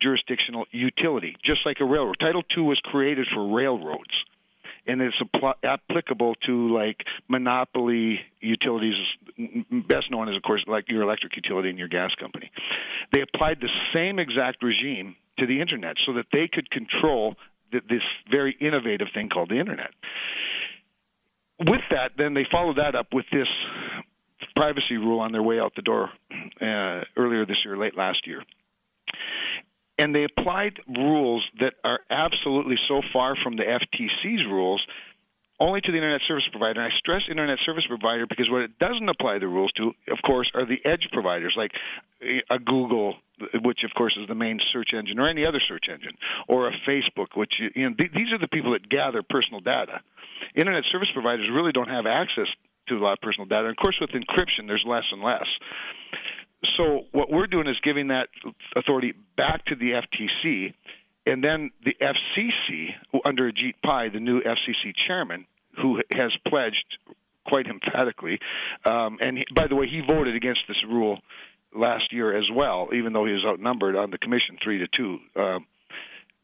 jurisdictional 0.00 0.66
utility, 0.70 1.36
just 1.42 1.60
like 1.64 1.78
a 1.80 1.84
railroad. 1.84 2.16
Title 2.20 2.42
II 2.56 2.64
was 2.64 2.80
created 2.84 3.26
for 3.32 3.54
railroads, 3.54 4.24
and 4.86 5.00
it's 5.00 5.16
appl- 5.20 5.54
applicable 5.62 6.34
to 6.46 6.74
like 6.74 7.04
monopoly 7.28 8.20
utilities, 8.40 8.94
best 9.88 10.10
known 10.10 10.28
as, 10.28 10.36
of 10.36 10.42
course, 10.42 10.62
like 10.66 10.88
your 10.88 11.02
electric 11.02 11.34
utility 11.36 11.70
and 11.70 11.78
your 11.78 11.88
gas 11.88 12.10
company. 12.20 12.50
They 13.12 13.22
applied 13.22 13.60
the 13.60 13.70
same 13.94 14.18
exact 14.18 14.62
regime 14.62 15.16
to 15.38 15.46
the 15.46 15.60
internet 15.60 15.96
so 16.04 16.12
that 16.14 16.26
they 16.32 16.48
could 16.52 16.70
control 16.70 17.36
th- 17.70 17.84
this 17.88 18.02
very 18.30 18.56
innovative 18.60 19.08
thing 19.14 19.28
called 19.28 19.48
the 19.48 19.58
internet. 19.58 19.90
With 21.58 21.82
that, 21.90 22.12
then 22.18 22.34
they 22.34 22.46
followed 22.50 22.76
that 22.78 22.94
up 22.94 23.08
with 23.12 23.26
this 23.32 23.48
privacy 24.54 24.96
rule 24.96 25.20
on 25.20 25.32
their 25.32 25.42
way 25.42 25.60
out 25.60 25.72
the 25.74 25.82
door 25.82 26.10
uh, 26.60 27.04
earlier 27.16 27.46
this 27.46 27.58
year, 27.64 27.76
late 27.76 27.96
last 27.96 28.26
year. 28.26 28.42
And 29.98 30.14
they 30.14 30.24
applied 30.24 30.80
rules 30.88 31.44
that 31.60 31.74
are 31.84 32.00
absolutely 32.10 32.76
so 32.88 33.02
far 33.12 33.36
from 33.42 33.56
the 33.56 33.62
FTC's 33.62 34.44
rules 34.46 34.84
only 35.60 35.80
to 35.80 35.92
the 35.92 35.96
internet 35.96 36.22
service 36.26 36.44
provider. 36.50 36.80
And 36.80 36.92
I 36.92 36.96
stress 36.96 37.22
internet 37.30 37.58
service 37.64 37.84
provider 37.86 38.26
because 38.26 38.50
what 38.50 38.62
it 38.62 38.78
doesn't 38.78 39.08
apply 39.08 39.38
the 39.38 39.46
rules 39.46 39.70
to, 39.72 39.92
of 40.10 40.18
course, 40.26 40.50
are 40.54 40.66
the 40.66 40.78
edge 40.84 41.06
providers 41.12 41.54
like 41.56 41.70
a 42.50 42.58
Google, 42.58 43.14
which 43.62 43.80
of 43.84 43.92
course 43.96 44.16
is 44.20 44.26
the 44.28 44.34
main 44.34 44.58
search 44.72 44.92
engine, 44.92 45.18
or 45.18 45.28
any 45.28 45.44
other 45.46 45.60
search 45.68 45.86
engine, 45.92 46.16
or 46.48 46.68
a 46.68 46.72
Facebook, 46.88 47.36
which 47.36 47.54
you 47.74 47.88
know 47.88 47.94
th- 47.94 48.12
these 48.12 48.32
are 48.32 48.38
the 48.38 48.48
people 48.48 48.72
that 48.72 48.88
gather 48.88 49.22
personal 49.22 49.60
data. 49.60 50.00
Internet 50.54 50.84
service 50.90 51.08
providers 51.12 51.48
really 51.52 51.72
don't 51.72 51.88
have 51.88 52.06
access 52.06 52.48
to 52.88 52.96
a 52.96 53.00
lot 53.00 53.12
of 53.12 53.20
personal 53.20 53.46
data. 53.46 53.66
And 53.66 53.70
of 53.70 53.76
course, 53.76 53.96
with 54.00 54.10
encryption, 54.10 54.66
there's 54.66 54.84
less 54.86 55.04
and 55.12 55.22
less. 55.22 55.46
So 56.76 57.02
what 57.12 57.30
we're 57.30 57.46
doing 57.46 57.66
is 57.66 57.76
giving 57.82 58.08
that 58.08 58.28
authority 58.76 59.14
back 59.36 59.64
to 59.66 59.74
the 59.74 59.92
FTC, 59.92 60.74
and 61.26 61.42
then 61.42 61.70
the 61.84 61.94
FCC, 62.00 62.90
under 63.24 63.50
Ajit 63.50 63.74
Pai, 63.84 64.08
the 64.10 64.20
new 64.20 64.40
FCC 64.40 64.94
chairman, 64.96 65.46
who 65.80 66.00
has 66.14 66.32
pledged 66.46 66.98
quite 67.46 67.66
emphatically, 67.66 68.38
um, 68.84 69.18
and 69.20 69.38
he, 69.38 69.44
by 69.54 69.66
the 69.66 69.74
way, 69.74 69.88
he 69.88 70.00
voted 70.06 70.36
against 70.36 70.60
this 70.68 70.84
rule 70.84 71.18
last 71.74 72.12
year 72.12 72.36
as 72.36 72.44
well, 72.54 72.88
even 72.94 73.12
though 73.12 73.24
he 73.24 73.32
was 73.32 73.44
outnumbered 73.44 73.96
on 73.96 74.10
the 74.10 74.18
commission 74.18 74.58
three 74.62 74.78
to 74.78 74.88
two. 74.88 75.18
Um, 75.36 75.66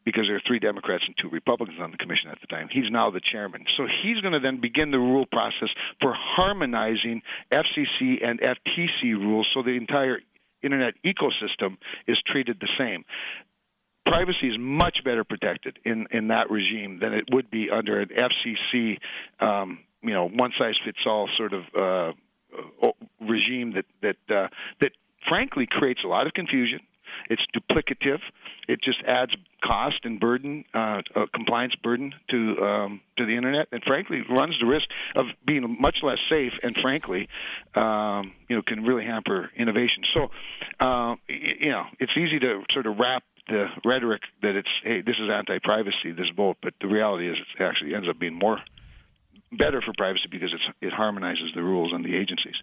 because 0.09 0.25
there 0.25 0.35
are 0.35 0.41
three 0.47 0.57
Democrats 0.57 1.03
and 1.05 1.15
two 1.21 1.29
Republicans 1.29 1.77
on 1.79 1.91
the 1.91 1.97
commission 1.97 2.31
at 2.31 2.41
the 2.41 2.47
time. 2.47 2.67
He's 2.71 2.89
now 2.89 3.11
the 3.11 3.21
chairman. 3.23 3.65
So 3.77 3.85
he's 4.01 4.19
going 4.21 4.33
to 4.33 4.39
then 4.39 4.59
begin 4.59 4.89
the 4.89 4.97
rule 4.97 5.27
process 5.31 5.69
for 6.01 6.15
harmonizing 6.17 7.21
FCC 7.51 8.25
and 8.25 8.41
FTC 8.41 9.13
rules 9.13 9.47
so 9.53 9.61
the 9.61 9.77
entire 9.77 10.17
internet 10.63 10.95
ecosystem 11.05 11.77
is 12.07 12.17
treated 12.25 12.57
the 12.59 12.69
same. 12.75 13.05
Privacy 14.07 14.47
is 14.47 14.55
much 14.57 14.97
better 15.05 15.23
protected 15.23 15.77
in, 15.85 16.07
in 16.09 16.29
that 16.29 16.49
regime 16.49 16.97
than 16.99 17.13
it 17.13 17.25
would 17.31 17.51
be 17.51 17.69
under 17.69 17.99
an 17.99 18.09
FCC, 18.09 18.97
um, 19.39 19.77
you 20.01 20.13
know, 20.13 20.27
one 20.27 20.51
size 20.57 20.73
fits 20.83 20.97
all 21.05 21.29
sort 21.37 21.53
of 21.53 21.63
uh, 21.79 22.87
regime 23.21 23.73
that 23.75 23.85
that 24.01 24.35
uh, 24.35 24.47
that 24.81 24.91
frankly 25.27 25.67
creates 25.69 26.01
a 26.03 26.07
lot 26.07 26.25
of 26.25 26.33
confusion. 26.33 26.79
It's 27.29 27.41
duplicative. 27.55 28.19
It 28.67 28.81
just 28.83 29.01
adds 29.07 29.33
cost 29.63 29.99
and 30.03 30.19
burden, 30.19 30.63
uh, 30.73 31.01
uh, 31.15 31.25
compliance 31.33 31.75
burden 31.75 32.13
to 32.29 32.57
um, 32.61 33.01
to 33.17 33.25
the 33.25 33.35
internet, 33.35 33.67
and 33.71 33.83
frankly 33.83 34.21
runs 34.29 34.55
the 34.59 34.65
risk 34.65 34.85
of 35.15 35.25
being 35.45 35.77
much 35.79 35.97
less 36.03 36.19
safe. 36.29 36.53
And 36.63 36.75
frankly, 36.81 37.27
um, 37.75 38.33
you 38.47 38.55
know, 38.55 38.61
can 38.65 38.83
really 38.83 39.05
hamper 39.05 39.49
innovation. 39.55 40.03
So, 40.13 40.29
uh, 40.79 41.15
you 41.27 41.71
know, 41.71 41.85
it's 41.99 42.13
easy 42.17 42.39
to 42.39 42.63
sort 42.71 42.85
of 42.85 42.97
wrap 42.97 43.23
the 43.47 43.65
rhetoric 43.83 44.21
that 44.41 44.55
it's 44.55 44.69
hey, 44.83 45.01
this 45.01 45.15
is 45.19 45.29
anti-privacy, 45.29 46.11
this 46.15 46.29
vote, 46.35 46.57
but 46.61 46.73
the 46.81 46.87
reality 46.87 47.29
is 47.29 47.37
it 47.57 47.63
actually 47.63 47.95
ends 47.95 48.07
up 48.07 48.19
being 48.19 48.37
more 48.37 48.59
better 49.51 49.81
for 49.81 49.93
privacy 49.97 50.27
because 50.29 50.53
it 50.81 50.93
harmonizes 50.93 51.51
the 51.55 51.63
rules 51.63 51.91
and 51.93 52.05
the 52.05 52.15
agencies. 52.15 52.55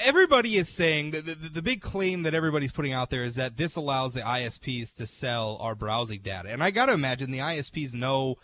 Everybody 0.00 0.56
is 0.56 0.68
saying 0.68 1.10
the, 1.10 1.20
the, 1.20 1.34
the 1.34 1.62
big 1.62 1.80
claim 1.80 2.22
that 2.22 2.34
everybody's 2.34 2.72
putting 2.72 2.92
out 2.92 3.10
there 3.10 3.24
is 3.24 3.34
that 3.36 3.56
this 3.56 3.76
allows 3.76 4.12
the 4.12 4.20
ISPs 4.20 4.92
to 4.94 5.06
sell 5.06 5.58
our 5.60 5.74
browsing 5.74 6.20
data. 6.20 6.50
And 6.50 6.62
I 6.62 6.70
got 6.70 6.86
to 6.86 6.92
imagine 6.92 7.30
the 7.30 7.38
ISPs 7.38 7.94
know 7.94 8.36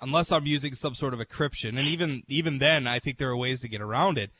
unless 0.00 0.32
I'm 0.32 0.46
using 0.46 0.74
some 0.74 0.94
sort 0.94 1.14
of 1.14 1.20
encryption 1.20 1.78
and 1.78 1.86
even 1.86 2.22
even 2.28 2.58
then 2.58 2.86
I 2.86 2.98
think 2.98 3.18
there 3.18 3.30
are 3.30 3.36
ways 3.36 3.60
to 3.60 3.68
get 3.68 3.80
around 3.80 4.18
it. 4.18 4.30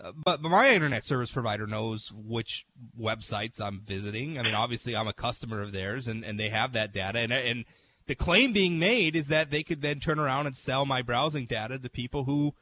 Uh, 0.00 0.12
but, 0.14 0.40
but 0.40 0.50
my 0.50 0.70
internet 0.70 1.02
service 1.04 1.30
provider 1.30 1.66
knows 1.66 2.12
which 2.12 2.66
websites 2.98 3.60
I'm 3.60 3.80
visiting. 3.80 4.38
I 4.38 4.42
mean, 4.42 4.54
obviously 4.54 4.94
I'm 4.94 5.08
a 5.08 5.12
customer 5.12 5.60
of 5.60 5.72
theirs 5.72 6.06
and, 6.06 6.24
and 6.24 6.38
they 6.38 6.50
have 6.50 6.72
that 6.72 6.92
data 6.92 7.18
and 7.18 7.32
and 7.32 7.64
the 8.06 8.14
claim 8.14 8.52
being 8.52 8.78
made 8.78 9.14
is 9.14 9.28
that 9.28 9.50
they 9.50 9.62
could 9.62 9.82
then 9.82 10.00
turn 10.00 10.18
around 10.18 10.46
and 10.46 10.56
sell 10.56 10.86
my 10.86 11.02
browsing 11.02 11.44
data 11.44 11.78
to 11.78 11.90
people 11.90 12.24
who 12.24 12.54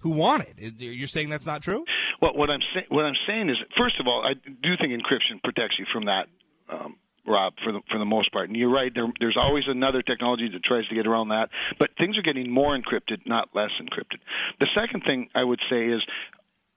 who 0.00 0.10
want 0.10 0.46
it. 0.56 0.80
You're 0.80 1.08
saying 1.08 1.28
that's 1.28 1.46
not 1.46 1.62
true? 1.62 1.84
Well, 2.20 2.34
what 2.34 2.50
I'm 2.50 2.60
saying, 2.74 2.86
what 2.88 3.04
I'm 3.04 3.16
saying 3.26 3.48
is, 3.48 3.56
first 3.76 4.00
of 4.00 4.06
all, 4.06 4.24
I 4.24 4.34
do 4.34 4.76
think 4.80 4.92
encryption 4.92 5.42
protects 5.42 5.78
you 5.78 5.86
from 5.92 6.06
that, 6.06 6.26
um, 6.68 6.96
Rob, 7.26 7.54
for 7.62 7.72
the 7.72 7.80
for 7.90 7.98
the 7.98 8.04
most 8.04 8.32
part. 8.32 8.48
And 8.48 8.56
you're 8.56 8.72
right. 8.72 8.92
There, 8.94 9.06
there's 9.20 9.36
always 9.40 9.64
another 9.66 10.02
technology 10.02 10.48
that 10.52 10.64
tries 10.64 10.86
to 10.88 10.94
get 10.94 11.06
around 11.06 11.28
that, 11.28 11.50
but 11.78 11.90
things 11.98 12.16
are 12.18 12.22
getting 12.22 12.50
more 12.50 12.76
encrypted, 12.76 13.26
not 13.26 13.48
less 13.54 13.70
encrypted. 13.80 14.18
The 14.60 14.68
second 14.74 15.02
thing 15.06 15.28
I 15.34 15.44
would 15.44 15.60
say 15.70 15.86
is, 15.86 16.02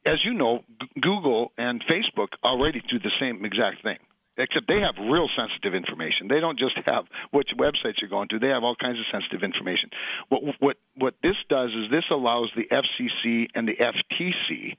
as 0.06 0.18
you 0.26 0.34
know, 0.34 0.64
Google 1.00 1.52
and 1.58 1.84
Facebook 1.90 2.30
already 2.44 2.82
do 2.90 3.00
the 3.00 3.12
same 3.20 3.46
exact 3.46 3.84
thing. 3.84 3.98
Except 4.38 4.66
they 4.68 4.80
have 4.80 4.96
real 4.98 5.28
sensitive 5.36 5.76
information. 5.76 6.28
They 6.30 6.40
don't 6.40 6.58
just 6.58 6.76
have 6.86 7.06
which 7.32 7.50
websites 7.58 8.00
you're 8.00 8.10
going 8.10 8.30
to. 8.30 8.40
They 8.40 8.48
have 8.48 8.64
all 8.64 8.76
kinds 8.76 8.98
of 8.98 9.06
sensitive 9.12 9.44
information. 9.44 9.90
What 10.30 10.42
what 10.60 10.78
what 10.96 11.16
this 11.22 11.36
does 11.50 11.70
is 11.72 11.92
this 11.92 12.06
allows 12.10 12.50
the 12.56 12.64
FCC 12.72 13.48
and 13.54 13.68
the 13.68 13.76
FTC 13.76 14.78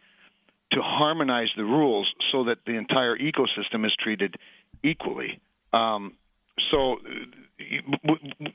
to 0.73 0.81
harmonize 0.81 1.51
the 1.57 1.65
rules 1.65 2.13
so 2.33 2.45
that 2.45 2.59
the 2.67 2.73
entire 2.73 3.17
ecosystem 3.17 3.85
is 3.85 3.95
treated 4.01 4.37
equally. 4.83 5.39
Um, 5.75 6.15
so 6.71 6.97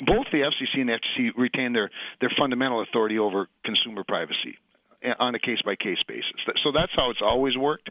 both 0.05 0.25
the 0.31 0.41
FCC 0.41 0.81
and 0.81 0.89
the 0.89 0.93
FTC 0.93 1.31
retain 1.37 1.73
their, 1.73 1.89
their 2.19 2.31
fundamental 2.37 2.81
authority 2.81 3.19
over 3.19 3.47
consumer 3.63 4.03
privacy 4.03 4.57
on 5.19 5.35
a 5.35 5.39
case 5.39 5.61
by 5.63 5.75
case 5.75 6.01
basis. 6.07 6.33
So 6.63 6.71
that's 6.71 6.91
how 6.95 7.09
it's 7.11 7.21
always 7.21 7.57
worked. 7.57 7.89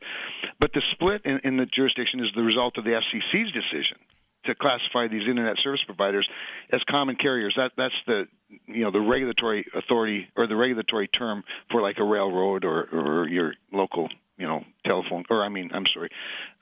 But 0.61 0.73
the 0.73 0.83
split 0.93 1.23
in, 1.25 1.41
in 1.45 1.57
the 1.57 1.67
jurisdiction 1.67 2.21
is 2.21 2.31
the 2.35 2.43
result 2.43 2.79
of 2.79 2.85
the 2.85 2.91
FCC's 2.91 3.53
decision 3.53 3.99
to 4.47 4.55
classify 4.55 5.09
these 5.09 5.29
internet 5.29 5.57
service 5.63 5.81
providers 5.85 6.29
as 6.73 6.81
common 6.89 7.17
carriers. 7.17 7.55
That 7.57 7.73
that's 7.77 7.95
the 8.07 8.25
you 8.67 8.85
know 8.85 8.91
the 8.91 9.01
regulatory 9.01 9.67
authority 9.75 10.29
or 10.37 10.47
the 10.47 10.57
regulatory 10.57 11.09
term 11.09 11.45
for 11.71 11.83
like 11.83 11.99
a 11.99 12.05
railroad 12.05 12.65
or 12.65 12.89
or 12.93 13.29
your 13.29 13.55
local 13.73 14.09
you 14.39 14.47
know 14.47 14.65
telephone 14.85 15.25
or 15.31 15.45
I 15.45 15.49
mean 15.49 15.71
I'm 15.75 15.87
sorry 15.93 16.11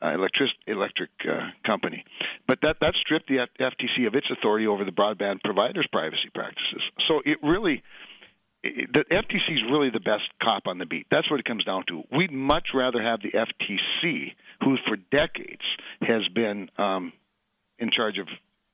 uh, 0.03 0.15
electric 0.15 0.51
electric 0.67 1.11
uh, 1.29 1.51
company. 1.67 2.05
But 2.49 2.59
that 2.63 2.77
that 2.81 2.95
stripped 3.01 3.29
the 3.29 3.47
FTC 3.61 4.07
of 4.07 4.15
its 4.15 4.27
authority 4.31 4.67
over 4.67 4.85
the 4.85 4.93
broadband 4.93 5.41
providers' 5.43 5.87
privacy 5.93 6.31
practices. 6.35 6.83
So 7.07 7.21
it 7.25 7.39
really 7.43 7.83
the 8.93 9.05
FTC 9.11 9.57
is 9.57 9.63
really 9.71 9.91
the 9.91 10.01
best 10.01 10.25
cop 10.43 10.67
on 10.67 10.79
the 10.79 10.87
beat. 10.87 11.07
That's 11.11 11.31
what 11.31 11.41
it 11.41 11.45
comes 11.45 11.65
down 11.65 11.85
to. 11.89 12.03
We'd 12.11 12.33
much 12.33 12.69
rather 12.75 13.03
have 13.03 13.21
the 13.21 13.31
FTC, 13.31 14.33
who 14.63 14.77
for 14.87 14.97
decades 14.97 15.63
has 16.03 16.27
been 16.35 16.71
um, 16.79 17.13
in 17.79 17.91
charge 17.91 18.19
of 18.19 18.27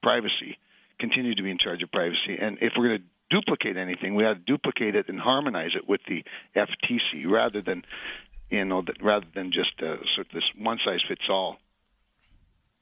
privacy, 0.03 0.59
continue 0.98 1.35
to 1.35 1.42
be 1.42 1.50
in 1.50 1.59
charge 1.59 1.83
of 1.83 1.90
privacy. 1.90 2.37
And 2.40 2.59
if 2.61 2.72
we're 2.76 2.88
going 2.88 3.00
to 3.00 3.05
duplicate 3.31 3.76
anything, 3.76 4.14
we 4.14 4.24
have 4.24 4.37
to 4.38 4.42
duplicate 4.44 4.94
it 4.94 5.09
and 5.09 5.18
harmonize 5.18 5.70
it 5.74 5.88
with 5.88 6.00
the 6.09 6.24
FTC 6.57 7.29
rather 7.29 7.61
than 7.62 7.83
you 8.50 8.64
know, 8.64 8.83
that 8.83 9.03
rather 9.03 9.26
than 9.35 9.53
just 9.53 9.72
uh, 9.81 9.96
sort 10.14 10.26
of 10.26 10.33
this 10.35 10.44
one 10.59 10.79
size 10.85 11.00
fits 11.09 11.22
all. 11.29 11.59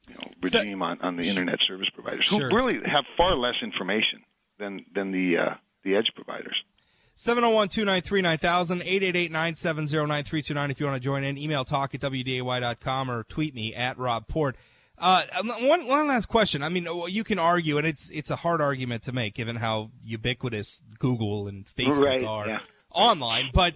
You 0.07 0.15
know, 0.15 0.31
regime 0.41 0.81
on, 0.81 0.99
on 1.01 1.17
the 1.17 1.29
internet 1.29 1.59
service 1.61 1.89
providers 1.93 2.25
Sure. 2.25 2.49
who 2.49 2.55
really 2.55 2.79
have 2.83 3.05
far 3.15 3.35
less 3.35 3.55
information 3.61 4.23
than 4.57 4.83
than 4.93 5.11
the 5.11 5.37
uh, 5.37 5.53
the 5.83 5.95
edge 5.95 6.11
providers. 6.15 6.55
701 7.19 7.67
293 7.67 8.21
9000, 8.21 8.81
888 8.81 9.29
970 9.29 9.97
9329 10.07 10.71
if 10.71 10.79
you 10.79 10.85
want 10.85 10.95
to 10.95 11.03
join 11.03 11.25
in. 11.25 11.37
Email 11.37 11.65
talk 11.65 11.93
at 11.93 11.99
WDAY.com 11.99 13.11
or 13.11 13.23
tweet 13.25 13.53
me 13.53 13.75
at 13.75 13.97
Rob 13.97 14.25
Port. 14.29 14.55
Uh, 14.97 15.23
one, 15.59 15.85
one 15.85 16.07
last 16.07 16.27
question. 16.29 16.63
I 16.63 16.69
mean, 16.69 16.87
you 17.09 17.25
can 17.25 17.37
argue, 17.37 17.77
and 17.77 17.85
it's 17.85 18.09
it's 18.09 18.31
a 18.31 18.37
hard 18.37 18.61
argument 18.61 19.03
to 19.03 19.11
make 19.11 19.33
given 19.33 19.57
how 19.57 19.91
ubiquitous 20.01 20.81
Google 20.97 21.49
and 21.49 21.65
Facebook 21.65 22.05
Right, 22.05 22.23
are 22.23 22.47
yeah. 22.47 22.59
online. 22.89 23.49
But 23.53 23.75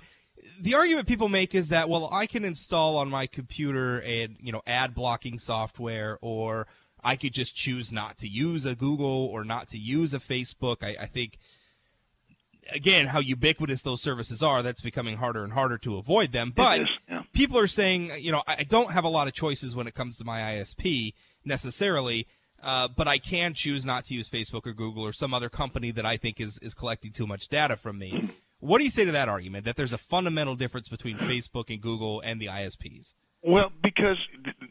the 0.58 0.75
argument 0.75 1.10
people 1.10 1.27
make 1.27 1.53
is 1.53 1.67
that, 1.67 1.89
well, 1.89 2.08
I 2.13 2.27
can 2.27 2.45
install 2.45 2.95
on 2.95 3.10
my 3.10 3.27
computer 3.27 4.01
and 4.03 4.38
you 4.39 4.53
know 4.53 4.62
ad 4.65 4.95
blocking 4.95 5.38
software, 5.38 6.17
or 6.21 6.65
I 7.03 7.17
could 7.17 7.34
just 7.34 7.58
choose 7.58 7.91
not 7.91 8.17
to 8.19 8.27
use 8.29 8.65
a 8.65 8.73
Google 8.73 9.25
or 9.25 9.43
not 9.43 9.67
to 9.69 9.77
use 9.77 10.13
a 10.13 10.19
Facebook. 10.19 10.77
I, 10.82 10.95
I 11.03 11.08
think 11.08 11.39
again 12.71 13.08
how 13.08 13.19
ubiquitous 13.19 13.82
those 13.82 14.02
services 14.02 14.41
are 14.41 14.63
that's 14.63 14.82
becoming 14.82 15.17
harder 15.17 15.43
and 15.43 15.54
harder 15.54 15.78
to 15.80 15.97
avoid 15.97 16.32
them. 16.32 16.52
But 16.56 16.82
is, 16.82 16.89
yeah. 17.10 17.23
people 17.34 17.58
are 17.58 17.67
saying 17.67 18.12
you 18.19 18.32
know 18.32 18.43
i 18.47 18.63
don't 18.63 18.91
have 18.91 19.04
a 19.04 19.10
lot 19.10 19.28
of 19.28 19.34
choices 19.34 19.76
when 19.76 19.88
it 19.88 19.93
comes 19.93 20.17
to 20.17 20.23
my 20.23 20.39
isp 20.39 21.13
necessarily 21.45 22.28
uh, 22.62 22.88
but 22.88 23.08
i 23.08 23.17
can 23.17 23.54
choose 23.54 23.86
not 23.86 24.06
to 24.06 24.13
use 24.13 24.30
facebook 24.30 24.65
or 24.65 24.73
google 24.73 25.04
or 25.04 25.13
some 25.13 25.34
other 25.34 25.49
company 25.49 25.91
that 25.91 26.06
i 26.06 26.17
think 26.17 26.39
is, 26.39 26.58
is 26.60 26.73
collecting 26.73 27.12
too 27.12 27.28
much 27.28 27.47
data 27.47 27.76
from 27.76 27.97
me. 27.97 28.30
What 28.63 28.78
do 28.78 28.86
you 28.86 28.91
say 28.91 29.04
to 29.04 29.12
that 29.12 29.28
argument 29.28 29.65
that 29.65 29.76
there's 29.76 29.91
a 29.91 29.97
fundamental 29.97 30.56
difference 30.56 30.88
between 30.88 31.17
facebook 31.17 31.69
and 31.69 31.82
google 31.82 32.21
and 32.21 32.39
the 32.39 32.45
isps 32.45 33.13
Well, 33.41 33.73
because 33.82 34.15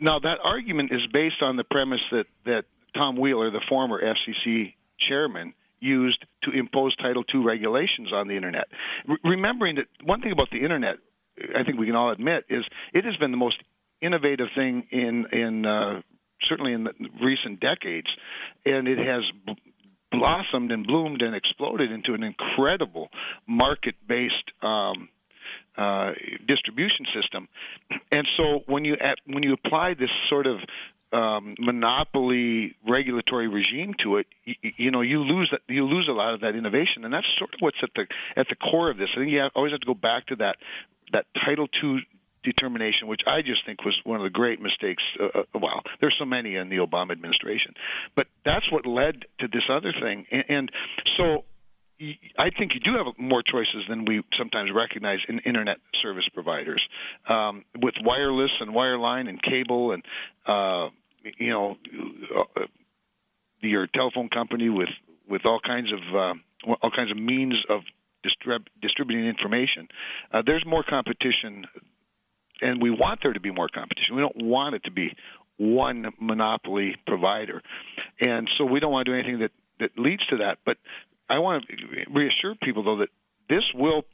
now 0.00 0.18
that 0.20 0.38
argument 0.42 0.92
is 0.92 1.02
based 1.12 1.42
on 1.42 1.56
the 1.56 1.64
premise 1.64 2.00
that 2.10 2.24
that 2.46 2.64
Tom 2.94 3.16
Wheeler, 3.16 3.50
the 3.50 3.60
former 3.68 4.00
FCC 4.02 4.74
chairman, 4.98 5.54
used 5.80 6.24
to 6.44 6.50
impose 6.50 6.94
Title 6.96 7.24
II 7.34 7.42
regulations 7.42 8.12
on 8.12 8.28
the 8.28 8.36
internet. 8.36 8.66
Remembering 9.24 9.76
that 9.76 9.86
one 10.04 10.20
thing 10.20 10.32
about 10.32 10.50
the 10.50 10.62
internet, 10.62 10.96
I 11.54 11.64
think 11.64 11.78
we 11.78 11.86
can 11.86 11.96
all 11.96 12.10
admit, 12.10 12.44
is 12.48 12.64
it 12.92 13.04
has 13.04 13.16
been 13.16 13.30
the 13.30 13.36
most 13.36 13.58
innovative 14.00 14.48
thing 14.54 14.86
in 14.90 15.26
in 15.32 15.66
uh, 15.66 16.02
certainly 16.44 16.72
in 16.72 16.84
the 16.84 16.92
recent 17.22 17.60
decades, 17.60 18.08
and 18.64 18.88
it 18.88 18.98
has. 18.98 19.22
b- 19.46 19.54
blossomed 20.14 20.70
and 20.70 20.86
bloomed 20.86 21.22
and 21.22 21.34
exploded 21.34 21.90
into 21.90 22.12
an 22.12 22.22
incredible 22.22 23.08
market-based 23.48 24.48
um, 24.62 25.08
uh, 25.78 26.10
distribution 26.46 27.06
system. 27.14 27.48
And 28.10 28.28
so 28.36 28.60
when 28.66 28.84
you 28.84 28.94
at, 29.00 29.16
when 29.24 29.42
you 29.42 29.54
apply 29.54 29.94
this 29.94 30.10
sort 30.28 30.46
of 30.46 30.58
um, 31.12 31.54
monopoly 31.58 32.74
regulatory 32.88 33.48
regime 33.48 33.94
to 34.02 34.16
it, 34.16 34.26
you, 34.44 34.54
you 34.76 34.90
know 34.90 35.00
you 35.00 35.20
lose 35.20 35.52
you 35.68 35.84
lose 35.84 36.08
a 36.08 36.12
lot 36.12 36.34
of 36.34 36.40
that 36.40 36.54
innovation, 36.54 37.04
and 37.04 37.12
that's 37.12 37.26
sort 37.38 37.52
of 37.54 37.60
what's 37.60 37.78
at 37.82 37.90
the 37.94 38.06
at 38.36 38.48
the 38.48 38.56
core 38.56 38.90
of 38.90 38.98
this. 38.98 39.08
I 39.14 39.20
think 39.20 39.30
you 39.30 39.40
have, 39.40 39.52
always 39.54 39.72
have 39.72 39.80
to 39.80 39.86
go 39.86 39.94
back 39.94 40.26
to 40.26 40.36
that 40.36 40.56
that 41.12 41.26
Title 41.44 41.68
II 41.82 42.06
determination, 42.42 43.06
which 43.06 43.20
I 43.26 43.42
just 43.42 43.64
think 43.64 43.84
was 43.84 43.98
one 44.04 44.18
of 44.18 44.24
the 44.24 44.30
great 44.30 44.60
mistakes. 44.60 45.02
Uh, 45.20 45.40
uh, 45.40 45.42
well, 45.54 45.82
there's 46.00 46.16
so 46.18 46.24
many 46.24 46.56
in 46.56 46.70
the 46.70 46.78
Obama 46.78 47.12
administration, 47.12 47.74
but 48.16 48.26
that's 48.44 48.70
what 48.72 48.86
led 48.86 49.24
to 49.40 49.48
this 49.48 49.64
other 49.70 49.92
thing, 49.92 50.26
and, 50.30 50.44
and 50.48 50.72
so 51.16 51.44
I 52.38 52.50
think 52.50 52.74
you 52.74 52.80
do 52.80 52.96
have 52.96 53.06
more 53.18 53.42
choices 53.42 53.84
than 53.88 54.04
we 54.04 54.22
sometimes 54.36 54.70
recognize 54.74 55.18
in 55.28 55.38
internet 55.40 55.78
service 56.02 56.28
providers, 56.34 56.82
um, 57.28 57.64
with 57.80 57.94
wireless 58.02 58.50
and 58.60 58.74
wireline 58.74 59.28
and 59.28 59.40
cable 59.40 59.92
and 59.92 60.02
uh, 60.46 60.88
you 61.38 61.50
know 61.50 61.76
uh, 62.36 62.62
your 63.60 63.86
telephone 63.86 64.28
company 64.28 64.68
with 64.68 64.88
with 65.28 65.42
all 65.46 65.60
kinds 65.60 65.92
of 65.92 66.00
uh, 66.14 66.74
all 66.82 66.90
kinds 66.90 67.10
of 67.10 67.16
means 67.16 67.54
of 67.68 67.82
distrib- 68.26 68.66
distributing 68.80 69.26
information. 69.26 69.88
Uh, 70.32 70.42
there's 70.44 70.64
more 70.66 70.82
competition, 70.82 71.66
and 72.60 72.82
we 72.82 72.90
want 72.90 73.20
there 73.22 73.32
to 73.32 73.40
be 73.40 73.50
more 73.50 73.68
competition. 73.68 74.14
We 74.14 74.22
don't 74.22 74.44
want 74.44 74.74
it 74.74 74.84
to 74.84 74.90
be 74.90 75.14
one 75.58 76.12
monopoly 76.20 76.96
provider, 77.06 77.62
and 78.24 78.48
so 78.58 78.64
we 78.64 78.80
don't 78.80 78.92
want 78.92 79.06
to 79.06 79.12
do 79.12 79.18
anything 79.18 79.40
that 79.40 79.52
that 79.80 79.90
leads 79.98 80.24
to 80.26 80.38
that. 80.38 80.58
But 80.64 80.78
I 81.28 81.38
want 81.38 81.64
to 81.68 81.74
reassure 82.12 82.54
people 82.62 82.84
though 82.84 82.98
that 82.98 83.08
this 83.48 83.64
will 83.74 84.04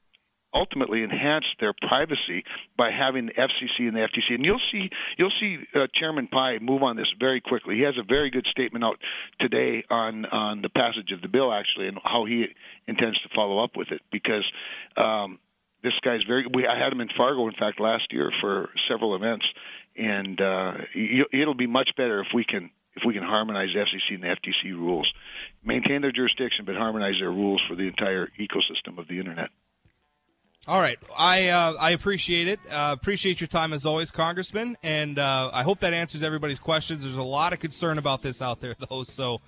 ultimately 0.55 1.03
enhance 1.03 1.45
their 1.61 1.73
privacy 1.73 2.45
by 2.77 2.91
having 2.91 3.27
the 3.27 3.33
FCC 3.33 3.87
and 3.87 3.95
the 3.95 4.01
FTC. 4.01 4.35
And 4.35 4.45
you'll 4.45 4.61
see 4.73 4.91
you'll 5.17 5.33
see 5.39 5.59
uh, 5.75 5.87
Chairman 5.95 6.29
Pai 6.29 6.59
move 6.61 6.83
on 6.83 6.97
this 6.97 7.09
very 7.19 7.41
quickly. 7.41 7.77
He 7.77 7.83
has 7.83 7.97
a 7.99 8.03
very 8.03 8.31
good 8.31 8.47
statement 8.51 8.85
out 8.85 8.99
today 9.41 9.85
on 9.91 10.25
on 10.27 10.63
the 10.63 10.69
passage 10.69 11.13
of 11.13 11.21
the 11.21 11.29
bill 11.29 11.53
actually 11.53 11.89
and 11.89 11.99
how 12.05 12.25
he 12.25 12.47
intends 12.87 13.21
to 13.23 13.29
follow 13.35 13.63
up 13.63 13.77
with 13.77 13.93
it 13.93 14.03
because 14.11 14.45
um, 14.97 15.39
this 15.83 15.93
guy's 16.03 16.25
very. 16.25 16.47
We 16.53 16.67
I 16.67 16.79
had 16.79 16.93
him 16.93 17.01
in 17.01 17.09
Fargo 17.17 17.47
in 17.47 17.55
fact 17.55 17.81
last 17.81 18.13
year 18.13 18.33
for 18.41 18.71
several 18.89 19.15
events, 19.15 19.47
and 19.97 20.41
uh, 20.41 20.73
it'll 21.33 21.55
be 21.55 21.67
much 21.67 21.91
better 21.97 22.21
if 22.21 22.29
we 22.35 22.45
can. 22.45 22.71
If 22.97 23.05
we 23.07 23.15
can 23.15 23.23
harmonize 23.23 23.69
the 23.73 23.79
FCC 23.79 24.15
and 24.15 24.25
the 24.25 24.29
FTC 24.29 24.73
rules, 24.73 25.13
maintain 25.63 26.03
their 26.03 26.11
jurisdiction, 26.11 26.65
but 26.65 26.75
harmonize 26.75 27.21
their 27.21 27.31
rules 27.31 27.63
for 27.69 27.77
the 27.77 27.85
entire 27.85 28.29
ecosystem 28.41 28.99
of 28.99 29.07
the 29.07 29.21
internet. 29.21 29.51
All 30.69 30.81
right, 30.81 30.99
I 31.17 31.49
uh, 31.49 31.73
I 31.81 31.93
appreciate 31.93 32.47
it. 32.47 32.61
Uh, 32.71 32.91
appreciate 32.93 33.41
your 33.41 33.49
time 33.49 33.73
as 33.73 33.87
always, 33.87 34.11
Congressman, 34.11 34.77
and 34.83 35.19
uh, 35.19 35.49
I 35.51 35.63
hope 35.63 35.81
that 35.81 35.95
answers 35.95 36.23
everybody's 36.23 36.59
questions. 36.59 37.05
There's 37.05 37.17
a 37.17 37.23
lot 37.23 37.55
of 37.55 37.59
concern 37.59 37.97
about 37.97 38.21
this 38.21 38.43
out 38.43 38.61
there, 38.61 38.77
though. 38.91 39.03
So, 39.03 39.41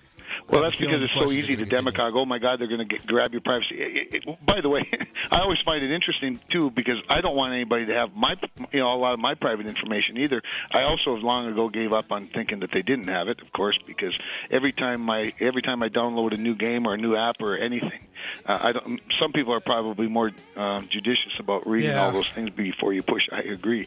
Well, 0.48 0.62
that's 0.62 0.76
because 0.76 1.02
it's 1.02 1.14
so 1.14 1.30
easy 1.30 1.56
to 1.56 1.64
demagogue. 1.64 2.14
Oh 2.16 2.24
my 2.24 2.38
God, 2.38 2.58
they're 2.60 2.66
going 2.68 2.88
to 2.88 2.98
grab 2.98 3.32
your 3.32 3.40
privacy. 3.40 3.76
It- 3.80 4.14
it- 4.26 4.46
by 4.46 4.60
the 4.60 4.68
way, 4.68 4.82
I 5.30 5.40
always 5.40 5.58
find 5.64 5.82
it 5.84 5.90
interesting 5.92 6.40
too 6.50 6.70
because 6.70 6.96
I 7.08 7.20
don't 7.20 7.36
want 7.36 7.52
anybody 7.52 7.86
to 7.86 7.94
have 7.94 8.14
my, 8.14 8.34
you 8.72 8.80
know, 8.80 8.92
a 8.92 8.96
lot 8.96 9.12
of 9.14 9.20
my 9.20 9.34
private 9.34 9.66
information 9.66 10.16
either. 10.18 10.42
I 10.72 10.82
also 10.82 11.12
long 11.14 11.46
ago 11.46 11.68
gave 11.68 11.92
up 11.92 12.10
on 12.10 12.28
thinking 12.28 12.60
that 12.60 12.70
they 12.72 12.82
didn't 12.82 13.08
have 13.08 13.28
it, 13.28 13.40
of 13.40 13.52
course, 13.52 13.78
because 13.86 14.18
every 14.50 14.72
time 14.72 15.00
my 15.02 15.32
every 15.40 15.62
time 15.62 15.82
I 15.82 15.88
download 15.88 16.32
a 16.34 16.36
new 16.36 16.54
game 16.54 16.86
or 16.86 16.94
a 16.94 16.98
new 16.98 17.16
app 17.16 17.40
or 17.40 17.56
anything, 17.56 18.00
uh, 18.46 18.58
I 18.60 18.72
don't. 18.72 19.00
Some 19.20 19.32
people 19.32 19.52
are 19.54 19.60
probably 19.60 20.08
more 20.08 20.30
um, 20.56 20.88
judicious 20.88 21.32
about 21.38 21.66
reading 21.66 21.90
Yeah. 21.90 22.04
all 22.06 22.12
those 22.12 22.28
things 22.34 22.50
before 22.50 22.92
you 22.92 23.02
push. 23.02 23.22
I 23.30 23.40
agree, 23.40 23.86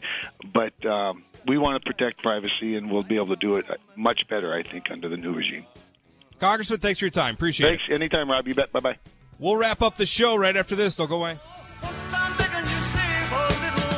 but 0.53 0.73
um, 0.85 1.23
we 1.47 1.57
want 1.57 1.81
to 1.83 1.91
protect 1.91 2.21
privacy, 2.21 2.75
and 2.75 2.91
we'll 2.91 3.03
be 3.03 3.15
able 3.15 3.27
to 3.27 3.35
do 3.35 3.55
it 3.55 3.65
much 3.95 4.27
better, 4.29 4.53
I 4.53 4.63
think, 4.63 4.89
under 4.91 5.09
the 5.09 5.17
new 5.17 5.33
regime. 5.33 5.65
Congressman, 6.43 6.79
thanks 6.81 6.99
for 6.99 7.05
your 7.05 7.09
time. 7.09 7.35
Appreciate 7.35 7.69
Thanks. 7.69 7.83
it. 7.89 7.93
Anytime, 7.93 8.29
Rob. 8.29 8.45
You 8.45 8.53
bet. 8.53 8.69
Bye 8.73 8.81
bye. 8.81 8.97
We'll 9.39 9.55
wrap 9.55 9.81
up 9.81 9.95
the 9.95 10.05
show 10.05 10.35
right 10.35 10.57
after 10.57 10.75
this. 10.75 10.97
Don't 10.97 11.07
go 11.07 11.15
away. 11.21 11.39
I'm 11.81 12.37
begging 12.37 12.69
you, 12.69 12.81
save 12.81 13.31
a 13.31 13.47
little 13.63 13.93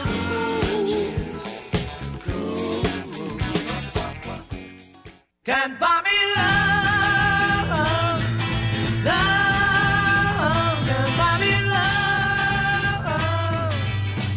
Can 5.43 5.75
buy 5.79 6.01
me 6.05 6.11
love, 6.35 7.69
love, 9.05 10.85
can 10.85 11.17
buy 11.17 11.37
me 11.41 11.51
love. 11.67 13.05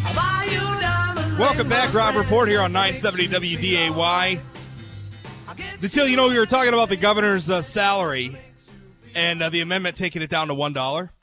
I'll 0.07 0.15
buy 0.15 0.47
you 0.49 0.65
diamond 0.81 1.37
Welcome 1.37 1.69
back, 1.69 1.93
Rob. 1.93 2.15
Report 2.15 2.49
here 2.49 2.61
on 2.61 2.71
970 2.71 3.27
WDAY. 3.27 4.39
Until 5.81 6.09
you 6.09 6.17
know, 6.17 6.27
we 6.27 6.37
were 6.37 6.45
talking 6.45 6.73
about 6.73 6.89
the 6.89 6.97
governor's 6.97 7.49
uh, 7.49 7.61
salary 7.61 8.37
and 9.15 9.41
uh, 9.41 9.49
the 9.49 9.61
amendment 9.61 9.95
taking 9.95 10.21
it 10.21 10.29
down 10.29 10.49
to 10.49 10.53
one 10.53 10.73
dollar. 10.73 11.13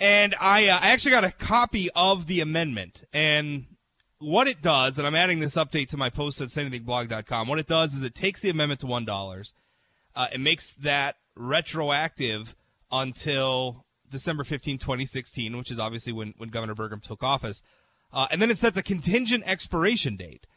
And 0.00 0.34
I, 0.40 0.68
uh, 0.68 0.80
I 0.82 0.88
actually 0.88 1.12
got 1.12 1.22
a 1.22 1.30
copy 1.30 1.88
of 1.94 2.26
the 2.26 2.40
amendment 2.40 3.04
and 3.12 3.66
what 4.18 4.48
it 4.48 4.60
does, 4.60 4.98
and 4.98 5.06
I'm 5.06 5.14
adding 5.14 5.38
this 5.38 5.54
update 5.54 5.88
to 5.90 5.96
my 5.96 6.10
post 6.10 6.40
at 6.40 6.48
sayanythingblog.com. 6.48 7.46
What 7.46 7.60
it 7.60 7.68
does 7.68 7.94
is 7.94 8.02
it 8.02 8.16
takes 8.16 8.40
the 8.40 8.50
amendment 8.50 8.80
to 8.80 8.88
one 8.88 9.04
dollars. 9.04 9.54
Uh, 10.16 10.26
it 10.32 10.40
makes 10.40 10.72
that 10.74 11.14
retroactive 11.36 12.56
until 12.90 13.84
December 14.10 14.42
15, 14.42 14.78
2016, 14.78 15.56
which 15.56 15.70
is 15.70 15.78
obviously 15.78 16.12
when, 16.12 16.34
when 16.38 16.48
Governor 16.48 16.74
Burgum 16.74 17.00
took 17.00 17.22
office. 17.22 17.62
Uh, 18.12 18.26
and 18.32 18.42
then 18.42 18.50
it 18.50 18.58
sets 18.58 18.76
a 18.76 18.82
contingent 18.82 19.44
expiration 19.46 20.16
date. 20.16 20.48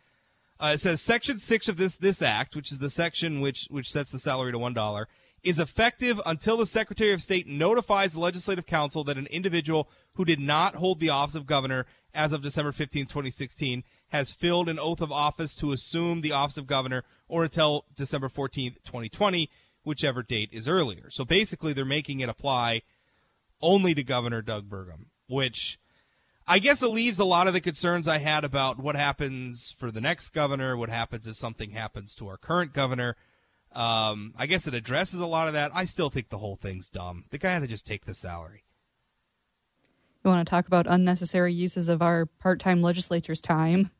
Uh, 0.61 0.73
it 0.75 0.79
says 0.79 1.01
Section 1.01 1.39
Six 1.39 1.67
of 1.67 1.77
this 1.77 1.95
this 1.95 2.21
act, 2.21 2.55
which 2.55 2.71
is 2.71 2.77
the 2.77 2.89
section 2.89 3.41
which 3.41 3.67
which 3.71 3.91
sets 3.91 4.11
the 4.11 4.19
salary 4.19 4.51
to 4.51 4.59
one 4.59 4.75
dollar, 4.75 5.07
is 5.43 5.59
effective 5.59 6.21
until 6.23 6.57
the 6.57 6.67
Secretary 6.67 7.11
of 7.11 7.21
State 7.23 7.47
notifies 7.47 8.13
the 8.13 8.19
Legislative 8.19 8.67
Council 8.67 9.03
that 9.05 9.17
an 9.17 9.25
individual 9.27 9.89
who 10.13 10.23
did 10.23 10.39
not 10.39 10.75
hold 10.75 10.99
the 10.99 11.09
office 11.09 11.33
of 11.33 11.47
governor 11.47 11.87
as 12.13 12.31
of 12.31 12.43
December 12.43 12.71
15, 12.71 13.05
2016, 13.05 13.83
has 14.09 14.31
filled 14.31 14.69
an 14.69 14.77
oath 14.77 15.01
of 15.01 15.11
office 15.11 15.55
to 15.55 15.71
assume 15.71 16.21
the 16.21 16.33
office 16.33 16.57
of 16.57 16.67
governor, 16.67 17.03
or 17.27 17.45
until 17.45 17.85
December 17.95 18.29
14, 18.29 18.73
2020, 18.85 19.49
whichever 19.83 20.21
date 20.21 20.49
is 20.51 20.67
earlier. 20.67 21.09
So 21.09 21.25
basically, 21.25 21.73
they're 21.73 21.85
making 21.85 22.19
it 22.19 22.29
apply 22.29 22.83
only 23.61 23.95
to 23.95 24.03
Governor 24.03 24.41
Doug 24.41 24.69
Burgum, 24.69 25.05
which 25.27 25.79
I 26.47 26.59
guess 26.59 26.81
it 26.81 26.87
leaves 26.87 27.19
a 27.19 27.25
lot 27.25 27.47
of 27.47 27.53
the 27.53 27.61
concerns 27.61 28.07
I 28.07 28.17
had 28.17 28.43
about 28.43 28.79
what 28.79 28.95
happens 28.95 29.73
for 29.77 29.91
the 29.91 30.01
next 30.01 30.29
governor, 30.29 30.75
what 30.75 30.89
happens 30.89 31.27
if 31.27 31.35
something 31.35 31.71
happens 31.71 32.15
to 32.15 32.27
our 32.27 32.37
current 32.37 32.73
governor. 32.73 33.15
Um, 33.73 34.33
I 34.37 34.47
guess 34.47 34.67
it 34.67 34.73
addresses 34.73 35.19
a 35.19 35.25
lot 35.25 35.47
of 35.47 35.53
that. 35.53 35.71
I 35.73 35.85
still 35.85 36.09
think 36.09 36.29
the 36.29 36.39
whole 36.39 36.57
thing's 36.57 36.89
dumb. 36.89 37.25
The 37.29 37.37
guy 37.37 37.51
had 37.51 37.61
to 37.61 37.67
just 37.67 37.87
take 37.87 38.05
the 38.05 38.13
salary. 38.13 38.63
You 40.23 40.29
want 40.29 40.45
to 40.45 40.49
talk 40.49 40.67
about 40.67 40.87
unnecessary 40.87 41.53
uses 41.53 41.89
of 41.89 42.01
our 42.01 42.25
part-time 42.25 42.81
legislature's 42.81 43.41
time? 43.41 43.91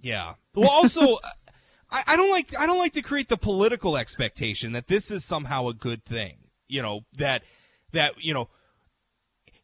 Yeah. 0.00 0.34
Well, 0.54 0.68
also, 0.68 1.18
I, 1.90 2.02
I 2.08 2.16
don't 2.16 2.30
like 2.30 2.58
I 2.58 2.66
don't 2.66 2.78
like 2.78 2.94
to 2.94 3.02
create 3.02 3.28
the 3.28 3.36
political 3.36 3.96
expectation 3.96 4.72
that 4.72 4.88
this 4.88 5.10
is 5.10 5.24
somehow 5.24 5.68
a 5.68 5.74
good 5.74 6.04
thing. 6.04 6.38
You 6.68 6.82
know 6.82 7.04
that 7.16 7.42
that 7.92 8.22
you 8.22 8.34
know 8.34 8.48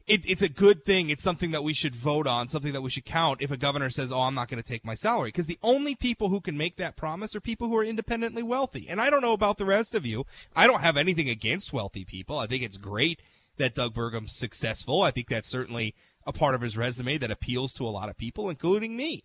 it, 0.08 0.28
it's 0.28 0.42
a 0.42 0.48
good 0.48 0.84
thing. 0.84 1.10
It's 1.10 1.22
something 1.22 1.50
that 1.50 1.62
we 1.62 1.72
should 1.72 1.94
vote 1.94 2.26
on, 2.26 2.48
something 2.48 2.72
that 2.72 2.82
we 2.82 2.90
should 2.90 3.04
count 3.04 3.42
if 3.42 3.50
a 3.50 3.56
governor 3.56 3.90
says, 3.90 4.10
"Oh, 4.10 4.22
I'm 4.22 4.34
not 4.34 4.48
going 4.48 4.62
to 4.62 4.68
take 4.68 4.84
my 4.84 4.94
salary," 4.94 5.28
because 5.28 5.46
the 5.46 5.58
only 5.62 5.94
people 5.94 6.28
who 6.28 6.40
can 6.40 6.56
make 6.56 6.76
that 6.76 6.96
promise 6.96 7.34
are 7.36 7.40
people 7.40 7.68
who 7.68 7.76
are 7.76 7.84
independently 7.84 8.42
wealthy. 8.42 8.86
And 8.88 9.00
I 9.00 9.10
don't 9.10 9.22
know 9.22 9.32
about 9.32 9.58
the 9.58 9.64
rest 9.64 9.94
of 9.94 10.06
you. 10.06 10.26
I 10.56 10.66
don't 10.66 10.80
have 10.80 10.96
anything 10.96 11.28
against 11.28 11.72
wealthy 11.72 12.04
people. 12.04 12.38
I 12.38 12.46
think 12.46 12.62
it's 12.62 12.76
great 12.76 13.20
that 13.56 13.74
Doug 13.74 13.94
Burgum's 13.94 14.32
successful. 14.32 15.02
I 15.02 15.10
think 15.10 15.28
that's 15.28 15.48
certainly 15.48 15.94
a 16.26 16.32
part 16.32 16.54
of 16.54 16.60
his 16.60 16.76
resume 16.76 17.18
that 17.18 17.30
appeals 17.30 17.72
to 17.74 17.86
a 17.86 17.90
lot 17.90 18.08
of 18.08 18.16
people, 18.16 18.50
including 18.50 18.96
me 18.96 19.24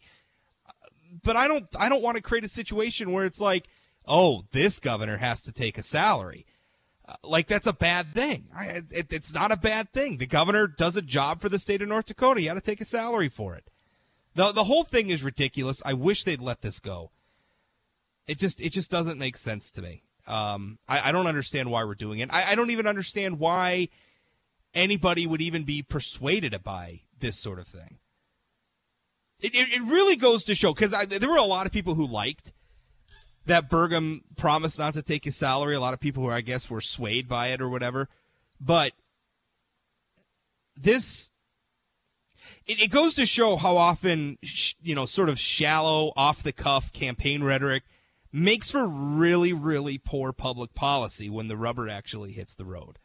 but 1.22 1.36
I 1.36 1.48
don't 1.48 1.68
I 1.78 1.90
don't 1.90 2.02
want 2.02 2.18
to 2.18 2.24
create 2.24 2.44
a 2.44 2.50
situation 2.50 3.12
where 3.12 3.26
it's 3.26 3.42
like, 3.42 3.68
oh, 4.08 4.46
this 4.52 4.80
governor 4.80 5.18
has 5.18 5.42
to 5.42 5.52
take 5.52 5.78
a 5.78 5.84
salary. 5.84 6.46
Like 7.24 7.48
that's 7.48 7.68
a 7.68 7.74
bad 7.74 8.14
thing. 8.14 8.48
I, 8.56 8.82
it, 8.90 9.12
it's 9.12 9.34
not 9.34 9.52
a 9.52 9.58
bad 9.58 9.92
thing. 9.92 10.18
The 10.18 10.26
governor 10.26 10.68
does 10.68 10.98
a 10.98 11.02
job 11.02 11.42
for 11.42 11.50
the 11.50 11.60
state 11.60 11.82
of 11.82 11.88
North 11.88 12.06
Dakota. 12.06 12.42
You 12.42 12.50
got 12.50 12.56
to 12.56 12.62
take 12.62 12.82
a 12.82 12.86
salary 12.86 13.30
for 13.30 13.56
it. 13.56 13.70
the 14.36 14.52
The 14.52 14.66
whole 14.66 14.84
thing 14.84 15.10
is 15.10 15.24
ridiculous. 15.24 15.82
I 15.86 15.94
wish 15.94 16.24
they'd 16.24 16.42
let 16.42 16.62
this 16.62 16.80
go. 16.80 17.12
It 18.28 18.38
just 18.38 18.62
it 18.62 18.72
just 18.72 18.90
doesn't 18.90 19.20
make 19.20 19.38
sense 19.38 19.70
to 19.72 19.82
me. 19.82 20.04
Um, 20.28 20.80
I, 20.88 21.10
I 21.10 21.12
don't 21.12 21.28
understand 21.28 21.70
why 21.70 21.84
we're 21.84 21.96
doing 21.96 22.20
it. 22.20 22.30
I, 22.32 22.52
I 22.52 22.56
don't 22.56 22.72
even 22.72 22.88
understand 22.88 23.40
why 23.40 23.90
anybody 24.74 25.28
would 25.28 25.42
even 25.42 25.64
be 25.64 25.82
persuaded 25.82 26.56
by 26.64 27.02
this 27.20 27.38
sort 27.38 27.60
of 27.60 27.68
thing. 27.68 28.00
It, 29.40 29.54
it, 29.54 29.68
it 29.74 29.82
really 29.84 30.16
goes 30.16 30.46
to 30.46 30.56
show 30.56 30.74
because 30.74 30.92
there 31.08 31.30
were 31.30 31.36
a 31.36 31.44
lot 31.44 31.66
of 31.66 31.74
people 31.74 31.96
who 31.96 32.08
liked 32.08 32.54
that 33.46 33.70
Burgum 33.70 34.22
promised 34.38 34.80
not 34.80 34.94
to 34.94 35.02
take 35.02 35.26
his 35.26 35.36
salary. 35.36 35.76
A 35.76 35.80
lot 35.80 35.94
of 35.94 36.00
people 36.00 36.24
who 36.24 36.30
I 36.30 36.42
guess 36.42 36.70
were 36.70 36.82
swayed 36.82 37.28
by 37.28 37.48
it 37.48 37.62
or 37.62 37.70
whatever. 37.70 38.10
But 38.60 38.94
this, 40.76 41.30
it, 42.66 42.84
it 42.84 42.92
goes 42.92 43.16
to 43.16 43.26
show 43.26 43.58
how 43.58 43.78
often, 43.78 44.38
sh- 44.44 44.76
you 44.82 44.96
know, 44.96 45.06
sort 45.06 45.30
of 45.30 45.40
shallow, 45.40 46.14
off 46.16 46.44
the 46.44 46.54
cuff 46.54 46.94
campaign 46.94 47.44
rhetoric 47.44 47.84
makes 48.32 48.72
for 48.72 48.88
really, 48.88 49.54
really 49.54 49.98
poor 49.98 50.32
public 50.34 50.74
policy 50.74 51.30
when 51.30 51.48
the 51.48 51.58
rubber 51.58 51.90
actually 51.90 52.32
hits 52.32 52.56
the 52.56 52.66
road. 52.66 52.98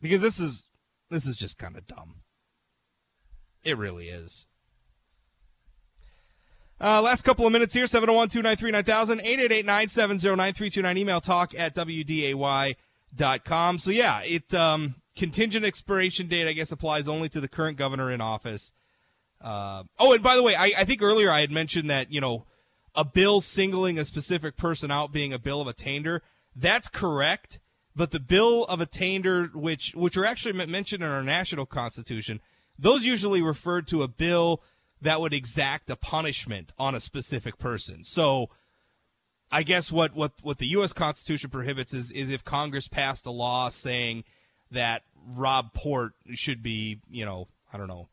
Because 0.00 0.22
this 0.22 0.40
is, 0.40 0.66
this 1.10 1.26
is 1.26 1.36
just 1.36 1.58
kind 1.58 1.76
of 1.76 1.86
dumb. 1.86 2.22
It 3.62 3.76
really 3.76 4.08
is. 4.08 4.46
Uh, 6.80 7.02
last 7.02 7.22
couple 7.22 7.46
of 7.46 7.52
minutes 7.52 7.74
here 7.74 7.86
701 7.86 8.30
293 8.30 8.70
9000, 8.70 9.20
888 9.20 9.66
970 9.66 10.28
9329. 10.30 10.98
Email 10.98 11.20
talk 11.20 11.54
at 11.54 11.74
WDAY.com. 11.74 13.78
So, 13.78 13.90
yeah, 13.90 14.22
it 14.24 14.54
um, 14.54 14.94
contingent 15.14 15.66
expiration 15.66 16.26
date, 16.26 16.48
I 16.48 16.54
guess, 16.54 16.72
applies 16.72 17.06
only 17.06 17.28
to 17.30 17.40
the 17.40 17.48
current 17.48 17.76
governor 17.76 18.10
in 18.10 18.22
office. 18.22 18.72
Uh, 19.42 19.84
oh, 19.98 20.14
and 20.14 20.22
by 20.22 20.36
the 20.36 20.42
way, 20.42 20.54
I, 20.54 20.72
I 20.78 20.84
think 20.84 21.02
earlier 21.02 21.30
I 21.30 21.40
had 21.40 21.52
mentioned 21.52 21.90
that, 21.90 22.10
you 22.10 22.20
know, 22.20 22.46
a 22.94 23.04
bill 23.04 23.42
singling 23.42 23.98
a 23.98 24.04
specific 24.06 24.56
person 24.56 24.90
out 24.90 25.12
being 25.12 25.34
a 25.34 25.38
bill 25.38 25.60
of 25.60 25.68
attainder. 25.68 26.22
That's 26.56 26.88
correct. 26.88 27.60
But 27.94 28.10
the 28.10 28.20
bill 28.20 28.64
of 28.64 28.80
attainder, 28.80 29.50
which 29.52 29.92
which 29.94 30.16
are 30.16 30.24
actually 30.24 30.66
mentioned 30.66 31.02
in 31.02 31.10
our 31.10 31.22
national 31.22 31.66
constitution, 31.66 32.40
those 32.78 33.04
usually 33.04 33.42
referred 33.42 33.86
to 33.88 34.02
a 34.02 34.08
bill 34.08 34.62
that 35.02 35.20
would 35.20 35.32
exact 35.32 35.90
a 35.90 35.96
punishment 35.96 36.72
on 36.78 36.94
a 36.94 37.00
specific 37.00 37.58
person. 37.58 38.04
So 38.04 38.50
I 39.50 39.62
guess 39.62 39.90
what, 39.90 40.14
what, 40.14 40.32
what 40.42 40.58
the 40.58 40.66
U.S. 40.68 40.92
Constitution 40.92 41.50
prohibits 41.50 41.92
is, 41.92 42.10
is 42.10 42.30
if 42.30 42.44
Congress 42.44 42.88
passed 42.88 43.26
a 43.26 43.30
law 43.30 43.68
saying 43.68 44.24
that 44.70 45.02
Rob 45.26 45.72
Port 45.72 46.12
should 46.34 46.62
be, 46.62 47.00
you 47.10 47.24
know, 47.24 47.48
I 47.72 47.78
don't 47.78 47.88
know, 47.88 48.08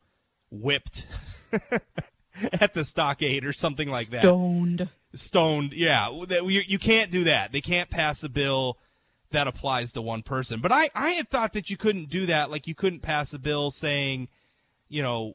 whipped 0.50 1.06
at 2.60 2.74
the 2.74 2.84
stockade 2.84 3.44
or 3.44 3.52
something 3.52 3.90
like 3.90 4.08
that. 4.08 4.22
Stoned. 4.22 4.88
Stoned, 5.14 5.72
yeah. 5.72 6.10
You, 6.10 6.62
you 6.66 6.78
can't 6.78 7.10
do 7.10 7.24
that. 7.24 7.52
They 7.52 7.60
can't 7.60 7.90
pass 7.90 8.22
a 8.24 8.28
bill 8.28 8.78
that 9.30 9.46
applies 9.46 9.92
to 9.92 10.02
one 10.02 10.22
person. 10.22 10.60
But 10.60 10.72
I, 10.72 10.90
I 10.94 11.10
had 11.10 11.28
thought 11.28 11.52
that 11.52 11.70
you 11.70 11.76
couldn't 11.76 12.08
do 12.08 12.26
that. 12.26 12.50
Like 12.50 12.66
you 12.66 12.74
couldn't 12.74 13.00
pass 13.00 13.32
a 13.32 13.38
bill 13.38 13.70
saying, 13.70 14.28
you 14.88 15.02
know, 15.02 15.34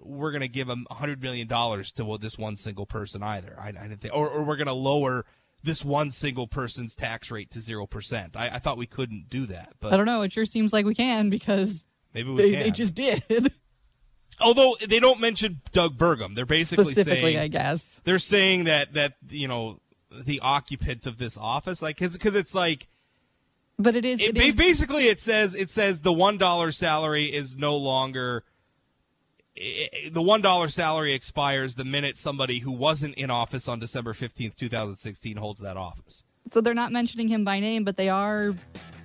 we're 0.00 0.30
going 0.30 0.42
to 0.42 0.48
give 0.48 0.66
them 0.66 0.86
a 0.90 0.94
hundred 0.94 1.22
million 1.22 1.46
dollars 1.46 1.92
to 1.92 2.18
this 2.18 2.38
one 2.38 2.56
single 2.56 2.86
person 2.86 3.22
either. 3.22 3.56
I, 3.58 3.68
I 3.68 3.72
didn't 3.72 4.00
think, 4.00 4.14
or, 4.14 4.28
or 4.28 4.42
we're 4.42 4.56
going 4.56 4.66
to 4.66 4.72
lower 4.72 5.24
this 5.62 5.84
one 5.84 6.10
single 6.10 6.46
person's 6.46 6.94
tax 6.94 7.30
rate 7.30 7.50
to 7.50 7.60
zero 7.60 7.86
percent. 7.86 8.36
I, 8.36 8.46
I, 8.46 8.58
thought 8.58 8.76
we 8.76 8.86
couldn't 8.86 9.28
do 9.28 9.46
that, 9.46 9.74
but 9.80 9.92
I 9.92 9.96
don't 9.96 10.06
know. 10.06 10.22
It 10.22 10.32
sure 10.32 10.44
seems 10.44 10.72
like 10.72 10.86
we 10.86 10.94
can 10.94 11.30
because 11.30 11.86
maybe 12.14 12.30
we 12.30 12.36
they, 12.36 12.50
can. 12.52 12.60
they 12.60 12.70
just 12.70 12.94
did. 12.94 13.22
Although 14.40 14.76
they 14.86 14.98
don't 14.98 15.20
mention 15.20 15.60
Doug 15.72 15.96
Burgum, 15.96 16.34
they're 16.34 16.46
basically 16.46 16.84
Specifically, 16.84 17.34
saying, 17.34 17.38
I 17.38 17.48
guess 17.48 18.00
they're 18.04 18.18
saying 18.18 18.64
that 18.64 18.94
that 18.94 19.14
you 19.28 19.46
know 19.46 19.78
the 20.10 20.40
occupant 20.40 21.06
of 21.06 21.18
this 21.18 21.38
office, 21.38 21.82
like 21.82 21.98
because 21.98 22.34
it's 22.34 22.54
like. 22.54 22.88
But 23.78 23.96
it 23.96 24.04
is. 24.04 24.20
It, 24.20 24.36
it 24.36 24.38
is 24.38 24.56
basically 24.56 25.08
it 25.08 25.20
says 25.20 25.54
it 25.54 25.70
says 25.70 26.00
the 26.00 26.12
one 26.12 26.38
dollar 26.38 26.72
salary 26.72 27.24
is 27.24 27.56
no 27.56 27.76
longer 27.76 28.44
the 30.10 30.22
one 30.22 30.40
dollar 30.40 30.68
salary 30.68 31.12
expires 31.12 31.74
the 31.74 31.84
minute 31.84 32.16
somebody 32.16 32.60
who 32.60 32.72
wasn't 32.72 33.14
in 33.16 33.30
office 33.30 33.68
on 33.68 33.78
December 33.78 34.14
fifteenth, 34.14 34.56
two 34.56 34.68
thousand 34.68 34.96
sixteen, 34.96 35.36
holds 35.36 35.60
that 35.60 35.76
office. 35.76 36.24
so 36.48 36.60
they're 36.60 36.74
not 36.74 36.92
mentioning 36.92 37.28
him 37.28 37.44
by 37.44 37.60
name, 37.60 37.84
but 37.84 37.96
they 37.96 38.08
are. 38.08 38.54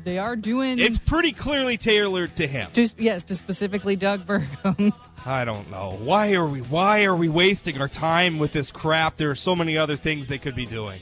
They 0.04 0.18
are 0.20 0.38
doing. 0.38 0.80
It's 0.80 0.98
pretty 0.98 1.34
clearly 1.34 1.76
tailored 1.76 2.34
to 2.38 2.48
him. 2.48 2.70
just 2.72 2.98
yes, 2.98 3.26
to 3.26 3.36
specifically 3.36 3.98
Doug 3.98 4.22
Burgum. 4.26 4.94
I 5.26 5.44
don't 5.44 5.70
know 5.70 5.98
why 6.00 6.34
are 6.36 6.46
we 6.46 6.62
why 6.62 7.04
are 7.04 7.16
we 7.16 7.28
wasting 7.28 7.82
our 7.82 7.90
time 7.90 8.38
with 8.40 8.54
this 8.54 8.72
crap? 8.72 9.18
There 9.18 9.30
are 9.32 9.36
so 9.36 9.54
many 9.54 9.78
other 9.78 9.98
things 9.98 10.30
they 10.30 10.38
could 10.38 10.56
be 10.56 10.66
doing. 10.66 11.02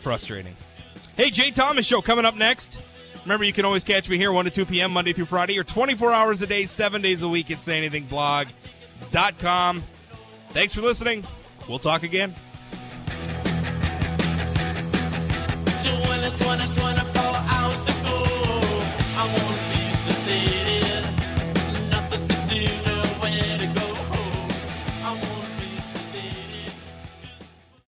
Frustrating. 0.00 0.56
Hey, 1.16 1.30
Jay 1.30 1.50
Thomas 1.50 1.84
show 1.84 2.00
coming 2.00 2.24
up 2.24 2.36
next. 2.36 2.78
Remember, 3.24 3.44
you 3.44 3.52
can 3.52 3.64
always 3.64 3.84
catch 3.84 4.08
me 4.08 4.16
here 4.16 4.32
1 4.32 4.46
to 4.46 4.50
2 4.50 4.66
p.m. 4.66 4.90
Monday 4.92 5.12
through 5.12 5.26
Friday 5.26 5.56
or 5.58 5.64
24 5.64 6.12
hours 6.12 6.42
a 6.42 6.46
day, 6.46 6.66
7 6.66 7.02
days 7.02 7.22
a 7.22 7.28
week 7.28 7.50
at 7.50 7.58
sayanythingblog.com. 7.58 9.82
Thanks 10.50 10.74
for 10.74 10.80
listening. 10.80 11.24
We'll 11.68 11.78
talk 11.78 12.02
again. 12.02 12.34
20, 15.82 16.36
20, 16.36 16.74
24 16.74 17.22
hours 17.22 17.88
ago. 17.88 18.24
I 19.16 19.24
want 19.38 19.49